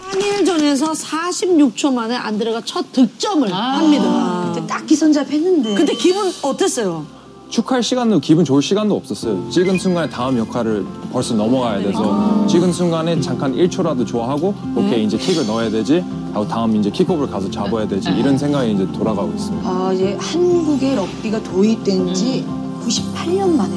한일전에서 0.10 0.92
46초 0.92 1.94
만에 1.94 2.16
안드레가 2.16 2.62
첫 2.66 2.92
득점을 2.92 3.52
아~ 3.54 3.78
합니다. 3.78 4.52
그때 4.54 4.68
딱 4.68 4.86
기선잡했는데. 4.86 5.76
그때 5.76 5.94
기분 5.94 6.32
어땠어요? 6.42 7.06
축하할 7.50 7.84
시간도 7.84 8.20
기분 8.20 8.46
좋을 8.46 8.62
시간도 8.62 8.96
없었어요. 8.96 9.50
찍은 9.50 9.78
순간에 9.78 10.10
다음 10.10 10.38
역할을 10.38 10.86
벌써 11.12 11.34
넘어가야 11.34 11.82
돼서 11.82 12.02
아~ 12.04 12.48
찍은 12.48 12.72
순간에 12.72 13.20
잠깐 13.20 13.54
1초라도 13.54 14.08
좋아하고 14.08 14.56
오케이 14.76 14.92
네. 14.92 15.04
이제 15.04 15.18
킥을 15.18 15.46
넣어야 15.48 15.70
되지 15.70 16.04
하고 16.34 16.48
다음 16.48 16.76
이제 16.78 16.90
킥오프를 16.90 17.30
가서 17.30 17.52
잡아야 17.52 17.86
되지 17.88 18.10
네. 18.10 18.20
이런 18.20 18.38
생각이 18.38 18.72
이제 18.72 18.88
돌아가고 18.94 19.32
있습니다. 19.34 19.70
아 19.70 19.92
이제 19.94 20.18
한국의 20.20 20.96
럭비가 20.96 21.44
도입된 21.44 22.14
지 22.14 22.46
98년 22.86 23.50
만에 23.56 23.76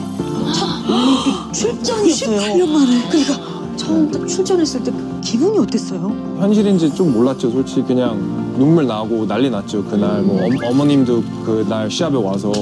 첫 0.55 0.67
올림픽 0.89 1.53
출전이었어요. 1.53 2.55
98년 2.55 2.69
만에. 2.69 3.09
그러니까 3.11 3.64
처음 3.77 4.11
딱 4.11 4.27
출전했을 4.27 4.83
때 4.83 4.93
기분이 5.23 5.59
어땠어요? 5.59 6.09
현실인지 6.39 6.95
좀 6.95 7.13
몰랐죠. 7.13 7.51
솔직히 7.51 7.83
그냥 7.83 8.19
눈물 8.57 8.87
나고 8.87 9.27
난리 9.27 9.51
났죠. 9.51 9.85
그날 9.85 10.23
뭐 10.23 10.41
어, 10.45 10.49
어머님도 10.71 11.23
그날 11.45 11.91
시합에 11.91 12.17
와서 12.17 12.53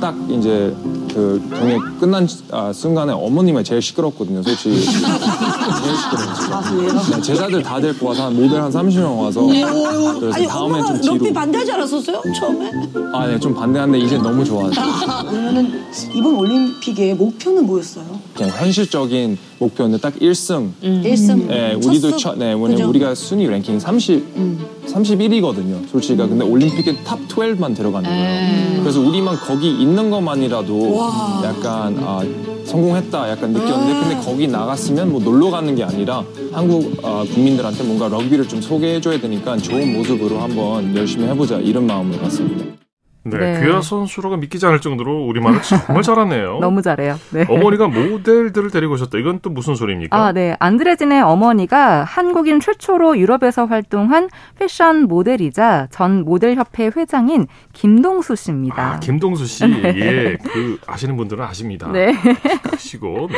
딱 0.00 0.14
이제 0.28 0.74
그 1.14 1.40
경기 1.50 1.76
끝난 2.00 2.26
아, 2.50 2.72
순간에 2.72 3.12
어머님이 3.12 3.62
제일 3.62 3.80
시끄럽거든요. 3.80 4.42
솔직히 4.42 4.80
제일 4.84 5.96
시끄러웠어요. 5.96 6.98
아, 6.98 7.02
네, 7.16 7.22
제자들 7.22 7.62
다 7.62 7.80
데리고 7.80 8.08
와서 8.08 8.24
한 8.24 8.34
모델 8.34 8.60
한 8.60 8.70
30명 8.70 9.18
와서 9.18 9.40
그래서 10.18 10.34
아니, 10.36 10.46
다음에 10.46 10.82
좀 10.82 11.00
뒤로. 11.00 11.14
럭비 11.14 11.32
반대하지 11.32 11.72
않았었어요? 11.72 12.22
처음에? 12.40 12.72
아, 13.12 13.26
네, 13.28 13.38
좀 13.38 13.54
반대하는데 13.54 13.98
이제 14.04 14.18
너무 14.18 14.44
좋아하죠. 14.44 14.80
그러면은 15.28 15.72
이번 16.14 16.34
올림픽의 16.36 17.14
목표는 17.14 17.66
뭐였어요? 17.66 18.13
그냥 18.34 18.50
현실적인 18.50 19.38
목표는 19.58 20.00
딱 20.00 20.14
1승. 20.18 20.70
음. 20.82 21.02
1승. 21.04 21.46
네, 21.46 21.74
우리도 21.74 22.16
첫, 22.16 22.36
네, 22.36 22.52
왜냐면 22.52 22.82
우리가 22.88 23.14
순위 23.14 23.46
랭킹 23.46 23.78
30, 23.78 24.24
음. 24.36 24.66
31위거든요. 24.86 25.88
솔직히. 25.88 26.20
음. 26.20 26.28
근데 26.28 26.44
올림픽에 26.44 27.04
top 27.04 27.18
12만 27.28 27.74
들어가는 27.76 28.08
거예요. 28.08 28.24
음. 28.24 28.80
그래서 28.80 29.00
우리만 29.00 29.36
거기 29.36 29.70
있는 29.70 30.10
것만이라도 30.10 30.96
와. 30.96 31.42
약간 31.44 31.96
아, 32.00 32.20
성공했다 32.64 33.30
약간 33.30 33.52
느꼈는데 33.52 33.92
음. 33.92 34.00
근데 34.00 34.16
거기 34.24 34.48
나갔으면 34.48 35.12
뭐 35.12 35.20
놀러 35.20 35.50
가는 35.50 35.74
게 35.74 35.84
아니라 35.84 36.24
한국 36.52 36.98
어, 37.02 37.24
국민들한테 37.32 37.84
뭔가 37.84 38.08
럭비를 38.08 38.48
좀 38.48 38.60
소개해줘야 38.60 39.20
되니까 39.20 39.56
좋은 39.58 39.96
모습으로 39.96 40.40
한번 40.40 40.94
열심히 40.96 41.26
해보자 41.28 41.58
이런 41.58 41.86
마음으로 41.86 42.20
갔습니다. 42.22 42.83
네, 43.26 43.38
네. 43.38 43.64
귀화 43.64 43.80
선수라고 43.80 44.36
믿기지 44.36 44.66
않을 44.66 44.80
정도로 44.80 45.24
우리말을 45.26 45.62
정말 45.62 46.02
잘하네요. 46.04 46.58
너무 46.60 46.82
잘해요. 46.82 47.18
네. 47.30 47.46
어머니가 47.48 47.88
모델들을 47.88 48.70
데리고 48.70 48.94
오셨다. 48.94 49.16
이건 49.18 49.40
또 49.40 49.48
무슨 49.50 49.74
소리입니까? 49.74 50.16
아, 50.16 50.32
네. 50.32 50.54
안드레진의 50.58 51.22
어머니가 51.22 52.04
한국인 52.04 52.60
최초로 52.60 53.18
유럽에서 53.18 53.64
활동한 53.64 54.28
패션 54.58 55.04
모델이자 55.04 55.88
전 55.90 56.22
모델협회 56.24 56.90
회장인 56.96 57.46
김동수 57.72 58.36
씨입니다. 58.36 58.94
아, 58.94 59.00
김동수 59.00 59.46
씨. 59.46 59.66
네. 59.68 59.94
예, 59.96 60.36
그 60.42 60.78
아시는 60.86 61.16
분들은 61.16 61.42
아십니다. 61.44 61.90
네. 61.92 62.14
아시고. 62.72 63.28
네. 63.30 63.36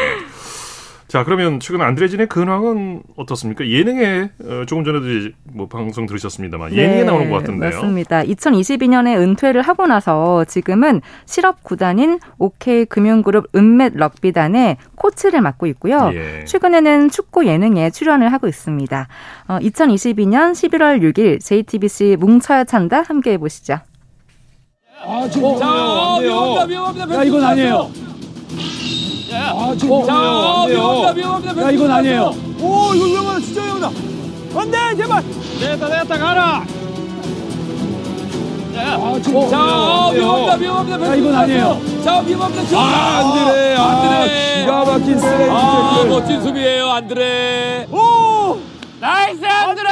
자, 1.08 1.22
그러면 1.22 1.60
최근 1.60 1.82
안드레진의 1.82 2.26
근황은 2.26 3.02
어떻습니까? 3.16 3.66
예능에 3.68 4.30
어, 4.42 4.64
조금 4.66 4.82
전에도 4.82 5.06
뭐 5.44 5.68
방송 5.68 6.04
들으셨습니다만 6.06 6.70
네, 6.70 6.78
예능에 6.78 7.04
나오는 7.04 7.30
것 7.30 7.38
같은데요. 7.38 7.70
맞습니다. 7.70 8.22
2022년에 8.24 9.16
은퇴를 9.16 9.62
하고 9.62 9.86
나서 9.86 10.44
지금은 10.44 11.00
실업 11.24 11.62
구단인 11.62 12.18
OK 12.38 12.86
금융그룹 12.86 13.54
은맷 13.54 13.96
럭비단의 13.96 14.78
코치를 14.96 15.42
맡고 15.42 15.66
있고요. 15.68 16.10
예. 16.12 16.44
최근에는 16.44 17.10
축구 17.10 17.46
예능에 17.46 17.90
출연을 17.90 18.32
하고 18.32 18.48
있습니다. 18.48 19.08
어, 19.46 19.58
2022년 19.60 20.52
11월 20.52 21.00
6일 21.02 21.40
JTBC 21.40 22.16
뭉쳐야 22.18 22.64
찬다 22.64 23.02
함께 23.02 23.32
해 23.32 23.38
보시죠. 23.38 23.78
아, 25.04 25.28
지금 25.30 25.50
어, 25.50 25.58
자, 25.58 25.66
위험합니다, 26.20 26.64
위험합니다. 26.64 27.16
야, 27.16 27.22
이건 27.22 27.44
아니에요. 27.44 28.15
아, 29.54 29.74
지금 29.78 29.92
어, 29.92 30.06
자, 30.06 30.64
위험합니다, 30.68 31.10
위험합니다. 31.12 31.62
야, 31.62 31.70
이건 31.70 31.90
아니에요. 31.90 32.34
오, 32.60 32.94
이거 32.94 33.04
위험하다, 33.04 33.40
진짜 33.40 33.62
위험하다. 33.62 33.90
안 34.58 34.70
돼, 34.70 34.96
제발. 34.96 35.22
됐다, 35.60 35.88
됐다, 35.88 36.18
가라. 36.18 36.64
아, 38.78 39.18
지금 39.22 39.36
어, 39.38 39.48
자, 39.48 40.10
위험합니다, 40.14 40.54
위험합니다. 40.56 41.06
야, 41.10 41.14
이건 41.14 41.34
아니에요. 41.34 41.80
자, 42.04 42.20
위험합니다. 42.20 42.78
아, 42.78 43.18
안드레, 43.18 43.76
안드레. 43.76 44.60
기가 44.60 44.84
막힌 44.84 45.18
세레. 45.18 45.48
아, 45.50 46.04
멋진 46.08 46.42
수비예요, 46.42 46.90
안드레. 46.90 47.86
오, 47.90 48.58
nice, 49.00 49.44
안드레. 49.44 49.88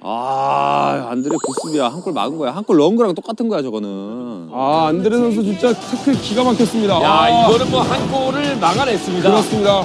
아, 0.00 1.08
안드레 1.10 1.36
good 1.44 1.59
수비야. 1.59 1.84
한 1.88 2.00
골 2.02 2.12
막은 2.12 2.38
거야. 2.38 2.50
한 2.54 2.64
골 2.64 2.76
넣은 2.78 2.96
거랑 2.96 3.14
똑같은 3.14 3.48
거야, 3.48 3.62
저거는. 3.62 4.48
아, 4.52 4.86
안드레 4.88 5.16
선수 5.16 5.42
진짜 5.42 5.72
태클 5.72 6.20
기가 6.20 6.44
막혔습니다. 6.44 7.00
야, 7.02 7.08
아. 7.10 7.48
이거는 7.48 7.70
뭐 7.70 7.82
한 7.82 8.10
골을 8.10 8.56
막아냈습니다. 8.56 9.30
그렇습니다. 9.30 9.84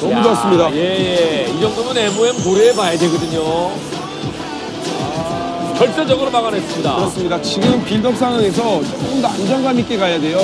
너무 0.00 0.12
야, 0.14 0.22
좋았습니다. 0.22 0.74
예, 0.74 1.46
예. 1.46 1.46
이 1.54 1.60
정도면 1.60 1.96
MOM 1.96 2.42
고려해봐야 2.42 2.98
되거든요. 2.98 3.70
아... 5.00 5.74
결정적으로 5.78 6.30
막아냈습니다. 6.30 6.96
그렇습니다. 6.96 7.40
지금 7.42 7.84
빌드업 7.84 8.16
상황에서 8.16 8.82
조금 8.82 9.22
더 9.22 9.28
안정감 9.28 9.78
있게 9.78 9.96
가야 9.96 10.20
돼요. 10.20 10.38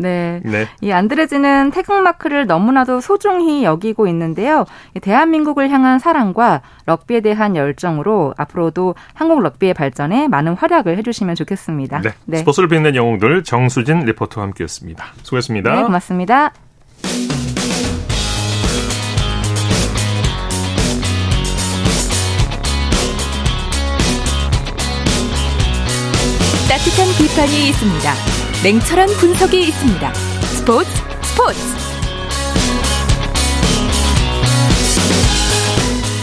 네. 0.00 0.40
네. 0.44 0.66
이 0.80 0.92
안드레즈는 0.92 1.70
태극마크를 1.70 2.46
너무나도 2.46 3.00
소중히 3.00 3.64
여기고 3.64 4.06
있는데요. 4.08 4.64
대한민국을 5.00 5.70
향한 5.70 5.98
사랑과 5.98 6.62
럭비에 6.86 7.20
대한 7.20 7.56
열정으로 7.56 8.34
앞으로도 8.36 8.94
한국 9.14 9.40
럭비의 9.40 9.74
발전에 9.74 10.28
많은 10.28 10.54
활약을 10.54 10.96
해주시면 10.98 11.34
좋겠습니다. 11.34 12.00
네. 12.00 12.10
네. 12.26 12.38
스포츠를 12.38 12.68
빛낸 12.68 12.94
영웅들 12.94 13.44
정수진 13.44 14.00
리포터와 14.00 14.46
함께했습니다. 14.46 15.04
수고했습니다. 15.22 15.74
네, 15.74 15.82
고맙습니다. 15.82 16.52
따뜻한 26.70 27.08
비판이 27.18 27.68
있습니다. 27.70 28.29
냉철한 28.62 29.08
분석이 29.18 29.68
있습니다. 29.68 30.12
스포츠 30.14 30.90
스포츠 31.22 31.79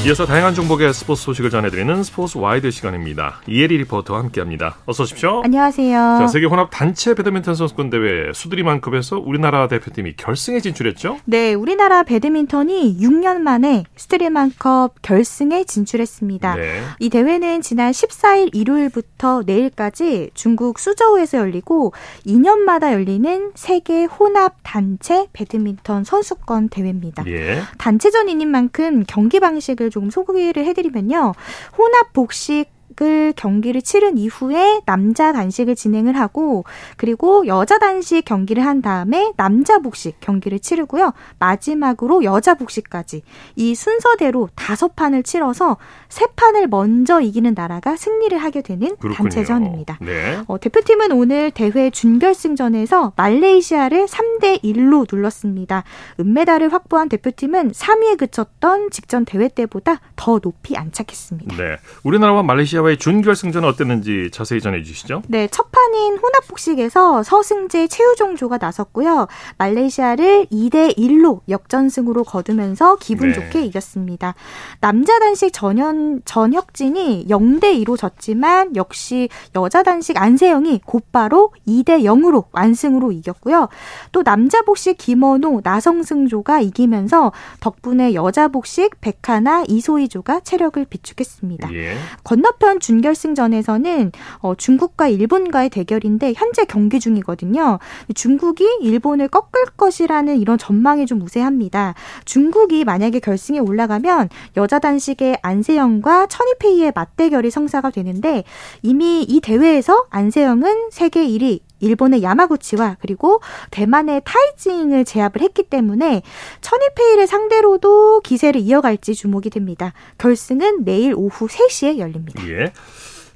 이어서 0.06 0.26
다양한 0.26 0.54
종목의 0.54 0.94
스포츠 0.94 1.24
소식을 1.24 1.50
전해드리는 1.50 2.02
스포츠 2.04 2.38
와이드 2.38 2.72
시간입니다. 2.72 3.42
이혜리 3.46 3.78
리포터와 3.80 4.20
함께합니다. 4.22 4.78
어서 4.86 5.04
오십시오. 5.04 5.42
안녕하세요. 5.44 5.92
자, 6.20 6.28
세계 6.28 6.46
혼합 6.46 6.70
단체 6.72 7.14
배드민턴 7.14 7.56
선수권 7.56 7.90
대회 7.90 8.32
수디르만컵에서 8.32 9.18
우리나라 9.20 9.68
대표팀이 9.68 10.16
결승에 10.16 10.62
진출했죠? 10.62 11.18
네, 11.26 11.54
우리나라 11.54 12.04
배드민턴이 12.04 13.00
6년 13.02 13.40
만에 13.40 13.84
수디르만컵 13.98 15.02
결승에 15.02 15.66
진출했습니다. 15.66 16.56
네. 16.56 16.84
이 17.00 17.10
대회는 17.10 17.62
지난 17.62 17.92
14일 17.92 18.56
일요일부터 18.56 19.44
내일까지 19.46 20.30
중국 20.36 20.80
수저우에서 20.80 21.40
열리고 21.40 21.92
2년마다 22.26 22.94
열리는 22.94 23.52
세계 23.56 24.06
혼합 24.06 24.56
단체 24.64 25.28
배드민턴 25.34 26.06
선수권 26.06 26.70
대회입니다. 26.70 27.26
예. 27.28 27.64
단체전이인 27.78 28.48
만큼 28.50 29.04
경기 29.06 29.42
방식을 29.42 29.90
조금 29.98 30.12
소개를 30.12 30.64
해드리면요. 30.66 31.34
혼합 31.76 32.14
복식 32.14 32.77
단식을 32.98 33.34
경기를 33.36 33.82
치른 33.82 34.18
이후에 34.18 34.82
남자 34.86 35.32
단식을 35.32 35.76
진행을 35.76 36.18
하고 36.18 36.66
그리고 36.98 37.48
여자 37.48 37.80
단식 37.80 38.26
경기를 38.26 38.66
한 38.66 38.82
다음에 38.82 39.32
남자 39.38 39.80
복식 39.80 40.20
경기를 40.20 40.60
치르고요. 40.60 41.14
마지막으로 41.40 42.24
여자 42.24 42.56
복식까지 42.56 43.24
이 43.56 43.76
순서대로 43.76 44.50
다섯 44.56 44.96
판을 44.96 45.24
치러서 45.24 45.78
세 46.10 46.26
판을 46.36 46.67
먼저 46.67 47.21
이기는 47.21 47.54
나라가 47.56 47.96
승리를 47.96 48.38
하게 48.38 48.62
되는 48.62 48.96
그렇군요. 48.98 49.13
단체전입니다. 49.15 50.00
네. 50.02 50.40
어, 50.48 50.60
대표팀은 50.60 51.12
오늘 51.12 51.52
대회 51.52 51.90
준결승전에서 51.90 53.13
말레이시아를 53.15 54.06
3대 54.08 54.63
1로 54.63 55.08
눌렀습니다. 55.12 55.84
은메달을 56.19 56.74
확보한 56.74 57.10
대표팀은 57.10 57.71
3위에 57.71 58.17
그쳤던 58.17 58.90
직전 58.90 59.26
대회 59.26 59.48
때보다 59.48 60.00
더 60.15 60.40
높이 60.40 60.76
안착했습니다. 60.76 61.56
네. 61.56 61.78
우리나라와 62.04 62.44
말레이시아 62.44 62.87
와의 62.88 62.98
준결승전은 62.98 63.67
어땠는지 63.67 64.29
자세히 64.31 64.62
전해 64.62 64.81
주시죠. 64.81 65.21
네. 65.27 65.48
첫 65.52 65.71
판인 65.71 66.17
혼합복식에서 66.17 67.23
서승재 67.23 67.88
최우종조가 67.88 68.58
나섰고요. 68.58 69.27
말레이시아를 69.58 70.48
2대 70.52 70.98
1로 70.98 71.42
역전승으로 71.50 72.23
거두면서 72.23 72.96
기분 72.98 73.29
네. 73.29 73.33
좋게 73.35 73.65
이겼습니다. 73.65 74.35
남자 74.79 75.19
단식 75.19 75.52
전현 75.52 76.21
전혁진이 76.25 77.27
0대 77.29 77.83
2로 77.83 77.98
졌지만 77.98 78.75
역시 78.75 79.29
여자 79.56 79.83
단식 79.83 80.19
안세영이 80.19 80.81
곧바로 80.85 81.52
2대 81.67 82.04
0으로 82.04 82.46
완승으로 82.52 83.12
이겼고요. 83.12 83.69
또 84.12 84.23
남자 84.23 84.62
복식 84.62 84.98
김원호 84.98 85.62
나성승조가 85.63 86.62
이기면서 86.62 87.31
덕분에 87.60 88.13
여자 88.13 88.48
복식 88.48 89.02
백하나 89.02 89.63
이소희조가 89.67 90.42
체력을 90.42 90.83
비축했습니다. 90.85 91.73
예. 91.73 91.98
건너편 92.23 92.77
준결승전에서는 92.80 94.12
어, 94.40 94.56
중국과 94.56 95.08
일본과의 95.08 95.69
대결인데 95.69 96.34
현재 96.36 96.65
경기 96.65 97.00
중이거든요. 97.00 97.80
중국이 98.15 98.65
일본을 98.82 99.28
꺾을 99.28 99.65
것이라는 99.78 100.38
이런 100.38 100.58
전망이 100.58 101.06
좀 101.06 101.21
우세합니다. 101.21 101.94
중국이 102.25 102.86
만약에 102.86 103.19
결승에 103.19 103.60
올라가면 103.60 104.30
여자 104.58 104.80
단식의 104.80 105.40
안세영과 105.42 106.28
천이페이의 106.28 106.94
맞대결이 106.96 107.52
성사가 107.52 107.92
되는데 107.92 108.44
이미 108.82 109.23
이 109.23 109.40
대회에서 109.42 110.08
안세영은 110.10 110.90
세계 110.92 111.28
1위, 111.28 111.60
일본의 111.80 112.23
야마구치와 112.23 112.98
그리고 113.00 113.42
대만의 113.71 114.21
타이징을 114.25 115.06
제압을 115.06 115.42
했기 115.42 115.63
때문에 115.63 116.21
천이페이를 116.62 117.28
상대로도 117.28 118.21
기세를 118.21 118.62
이어갈지 118.62 119.13
주목이 119.15 119.50
됩니다. 119.50 119.94
결승은 120.17 120.84
내일 120.84 121.13
오후 121.15 121.48
3시에 121.48 121.98
열립니다. 121.98 122.48
예. 122.48 122.71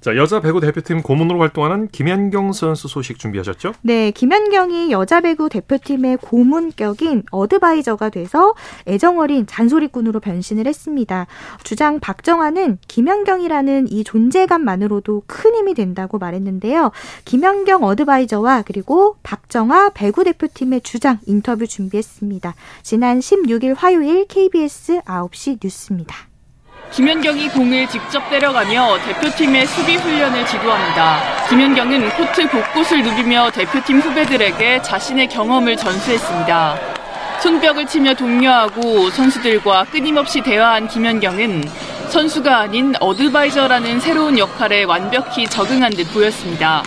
자, 0.01 0.15
여자 0.15 0.39
배구 0.39 0.61
대표팀 0.61 1.03
고문으로 1.03 1.39
활동하는 1.39 1.87
김연경 1.87 2.53
선수 2.53 2.87
소식 2.87 3.19
준비하셨죠? 3.19 3.73
네, 3.83 4.09
김연경이 4.09 4.91
여자 4.91 5.21
배구 5.21 5.49
대표팀의 5.49 6.17
고문격인 6.17 7.21
어드바이저가 7.29 8.09
돼서 8.09 8.55
애정어린 8.87 9.45
잔소리꾼으로 9.45 10.19
변신을 10.19 10.65
했습니다. 10.65 11.27
주장 11.63 11.99
박정아는 11.99 12.79
김연경이라는 12.87 13.91
이 13.91 14.03
존재감만으로도 14.03 15.21
큰 15.27 15.53
힘이 15.53 15.75
된다고 15.75 16.17
말했는데요. 16.17 16.89
김연경 17.25 17.83
어드바이저와 17.83 18.63
그리고 18.63 19.17
박정아 19.21 19.91
배구 19.93 20.23
대표팀의 20.23 20.81
주장 20.81 21.19
인터뷰 21.27 21.67
준비했습니다. 21.67 22.55
지난 22.81 23.19
16일 23.19 23.75
화요일 23.77 24.25
KBS 24.25 25.01
9시 25.01 25.59
뉴스입니다. 25.63 26.30
김연경이 26.91 27.47
공을 27.47 27.87
직접 27.87 28.29
때려가며 28.29 28.97
대표팀의 29.05 29.65
수비 29.67 29.95
훈련을 29.95 30.45
지도합니다. 30.45 31.21
김연경은 31.47 32.09
코트 32.09 32.45
곳곳을 32.49 33.01
누비며 33.01 33.51
대표팀 33.51 33.99
후배들에게 34.01 34.81
자신의 34.81 35.29
경험을 35.29 35.77
전수했습니다. 35.77 36.77
손뼉을 37.41 37.87
치며 37.87 38.13
독려하고 38.13 39.09
선수들과 39.09 39.85
끊임없이 39.85 40.41
대화한 40.41 40.89
김연경은 40.89 41.63
선수가 42.09 42.59
아닌 42.59 42.93
어드바이저라는 42.99 44.01
새로운 44.01 44.37
역할에 44.37 44.83
완벽히 44.83 45.47
적응한 45.47 45.93
듯 45.93 46.11
보였습니다. 46.13 46.83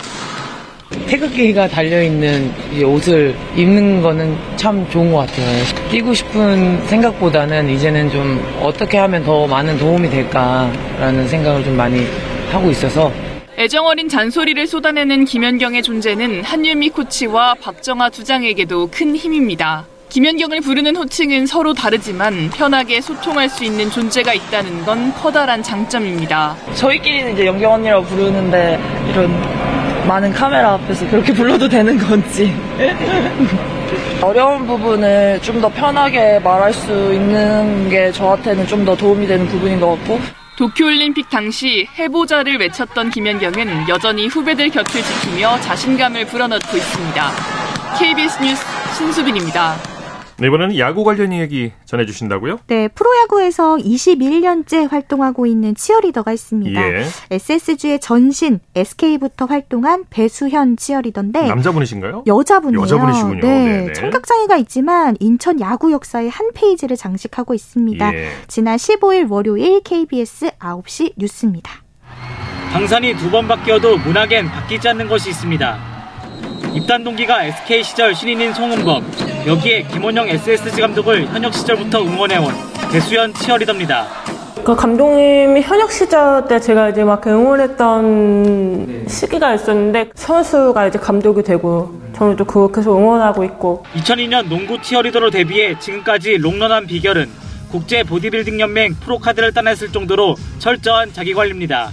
태극기가 1.07 1.67
달려있는 1.67 2.51
옷을 2.85 3.35
입는 3.55 4.01
거는 4.01 4.35
참 4.55 4.87
좋은 4.89 5.11
것 5.11 5.19
같아요. 5.19 5.45
뛰고 5.91 6.13
싶은 6.13 6.85
생각보다는 6.87 7.69
이제는 7.69 8.09
좀 8.09 8.43
어떻게 8.61 8.97
하면 8.97 9.23
더 9.23 9.47
많은 9.47 9.77
도움이 9.77 10.09
될까라는 10.09 11.27
생각을 11.27 11.63
좀 11.63 11.75
많이 11.77 12.05
하고 12.51 12.69
있어서 12.71 13.11
애정어린 13.57 14.09
잔소리를 14.09 14.67
쏟아내는 14.67 15.25
김연경의 15.25 15.81
존재는 15.81 16.43
한유미 16.43 16.89
코치와 16.89 17.55
박정아 17.55 18.09
주장에게도 18.09 18.89
큰 18.91 19.15
힘입니다. 19.15 19.85
김연경을 20.09 20.61
부르는 20.61 20.95
호칭은 20.95 21.45
서로 21.45 21.73
다르지만 21.73 22.49
편하게 22.49 23.01
소통할 23.01 23.49
수 23.49 23.63
있는 23.63 23.89
존재가 23.89 24.33
있다는 24.33 24.85
건 24.85 25.13
커다란 25.13 25.63
장점입니다. 25.63 26.55
저희끼리는 26.75 27.33
이제 27.33 27.45
연경 27.45 27.73
언니라고 27.73 28.05
부르는데 28.05 28.79
이런 29.09 29.29
많은 30.07 30.31
카메라 30.33 30.73
앞에서 30.73 31.07
그렇게 31.09 31.33
불러도 31.33 31.67
되는 31.69 31.97
건지. 31.97 32.53
어려운 34.21 34.65
부분을 34.67 35.39
좀 35.41 35.61
더 35.61 35.69
편하게 35.69 36.39
말할 36.39 36.73
수 36.73 36.91
있는 37.13 37.89
게 37.89 38.11
저한테는 38.11 38.67
좀 38.67 38.85
더 38.85 38.95
도움이 38.95 39.25
되는 39.27 39.47
부분인 39.47 39.79
것 39.79 39.91
같고. 39.97 40.19
도쿄올림픽 40.57 41.29
당시 41.29 41.87
해보자를 41.97 42.57
외쳤던 42.59 43.09
김연경은 43.09 43.89
여전히 43.89 44.27
후배들 44.27 44.69
곁을 44.69 45.01
지키며 45.01 45.59
자신감을 45.61 46.25
불어넣고 46.27 46.77
있습니다. 46.77 47.31
KBS 47.99 48.41
뉴스 48.41 48.63
신수빈입니다. 48.97 49.94
네, 50.37 50.47
이번에는 50.47 50.77
야구 50.77 51.05
관련 51.05 51.31
이야기 51.31 51.71
전해주신다고요? 51.85 52.59
네, 52.67 52.89
프로야구에서 52.89 53.77
21년째 53.77 54.89
활동하고 54.89 55.45
있는 55.45 55.75
치어리더가 55.75 56.33
있습니다. 56.33 56.81
예. 56.81 57.05
SSG의 57.31 57.99
전신 58.01 58.59
SK부터 58.75 59.45
활동한 59.45 60.03
배수현 60.09 60.75
치어리더인데 60.75 61.47
남자분이신가요? 61.47 62.23
여자분이에요. 62.27 62.81
여자분이시군요. 62.83 63.41
네, 63.41 63.65
네네. 63.79 63.93
청각장애가 63.93 64.57
있지만 64.57 65.15
인천 65.21 65.61
야구 65.61 65.93
역사의 65.93 66.29
한 66.29 66.51
페이지를 66.53 66.97
장식하고 66.97 67.53
있습니다. 67.53 68.13
예. 68.13 68.29
지난 68.47 68.75
15일 68.75 69.31
월요일 69.31 69.81
KBS 69.83 70.51
9시 70.59 71.13
뉴스입니다. 71.15 71.71
당산이 72.73 73.15
두 73.15 73.29
번 73.31 73.47
바뀌어도 73.47 73.97
문학엔 73.99 74.47
바뀌지 74.49 74.89
않는 74.89 75.07
것이 75.07 75.29
있습니다. 75.29 75.94
입단 76.73 77.03
동기가 77.03 77.43
SK 77.43 77.83
시절 77.83 78.15
신인인 78.15 78.53
송은범, 78.53 79.05
여기에 79.47 79.83
김원영 79.83 80.27
SSG 80.29 80.81
감독을 80.81 81.27
현역 81.27 81.53
시절부터 81.53 82.01
응원해온 82.01 82.53
배수현 82.91 83.33
치어리더입니다. 83.33 84.07
그 84.63 84.75
감독님이 84.75 85.61
현역 85.61 85.91
시절 85.91 86.47
때 86.47 86.59
제가 86.59 86.89
이제 86.89 87.03
막 87.03 87.25
응원했던 87.27 89.05
시기가 89.07 89.53
있었는데 89.53 90.09
선수가 90.15 90.87
이제 90.87 90.97
감독이 90.97 91.43
되고 91.43 92.01
저는 92.15 92.35
또 92.35 92.45
그거 92.45 92.71
계속 92.71 92.97
응원하고 92.97 93.43
있고 93.43 93.85
2002년 93.93 94.47
농구 94.47 94.81
치어리더로 94.81 95.29
데뷔해 95.29 95.77
지금까지 95.79 96.37
롱런한 96.37 96.87
비결은 96.87 97.29
국제 97.69 98.03
보디빌딩 98.03 98.59
연맹 98.59 98.95
프로카드를 98.95 99.53
따냈을 99.53 99.91
정도로 99.91 100.35
철저한 100.59 101.13
자기관리입니다. 101.13 101.91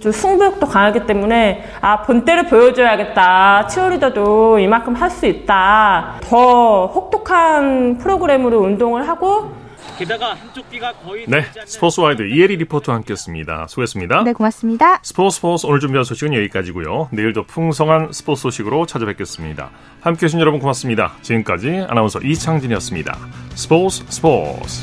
좀 0.00 0.12
승부욕도 0.12 0.66
강하기 0.66 1.06
때문에 1.06 1.64
아 1.80 2.02
본때를 2.02 2.46
보여줘야겠다. 2.46 3.66
치어리더도 3.66 4.58
이만큼 4.58 4.94
할 4.94 5.08
수 5.10 5.26
있다. 5.26 6.20
더 6.22 6.86
혹독한 6.86 7.98
프로그램으로 7.98 8.58
운동을 8.60 9.08
하고 9.08 9.50
게다가 9.98 10.34
한쪽 10.34 10.70
귀가 10.70 10.92
거의 10.92 11.24
네 11.26 11.42
스포츠와이드 11.64 12.22
이혜리 12.28 12.56
리포터와 12.58 12.96
함께했습니다. 12.98 13.66
수고했습니다. 13.68 14.22
네 14.22 14.32
고맙습니다. 14.34 15.00
스포츠 15.02 15.36
스포츠 15.36 15.66
오늘 15.66 15.80
준비한 15.80 16.04
소식은 16.04 16.34
여기까지고요. 16.34 17.08
내일도 17.10 17.44
풍성한 17.44 18.12
스포츠 18.12 18.42
소식으로 18.42 18.86
찾아뵙겠습니다. 18.86 19.70
함께해 20.02 20.28
주신 20.28 20.38
여러분 20.40 20.60
고맙습니다. 20.60 21.14
지금까지 21.22 21.86
아나운서 21.88 22.20
이창진이었습니다. 22.20 23.16
스포츠 23.56 24.04
스포츠 24.08 24.82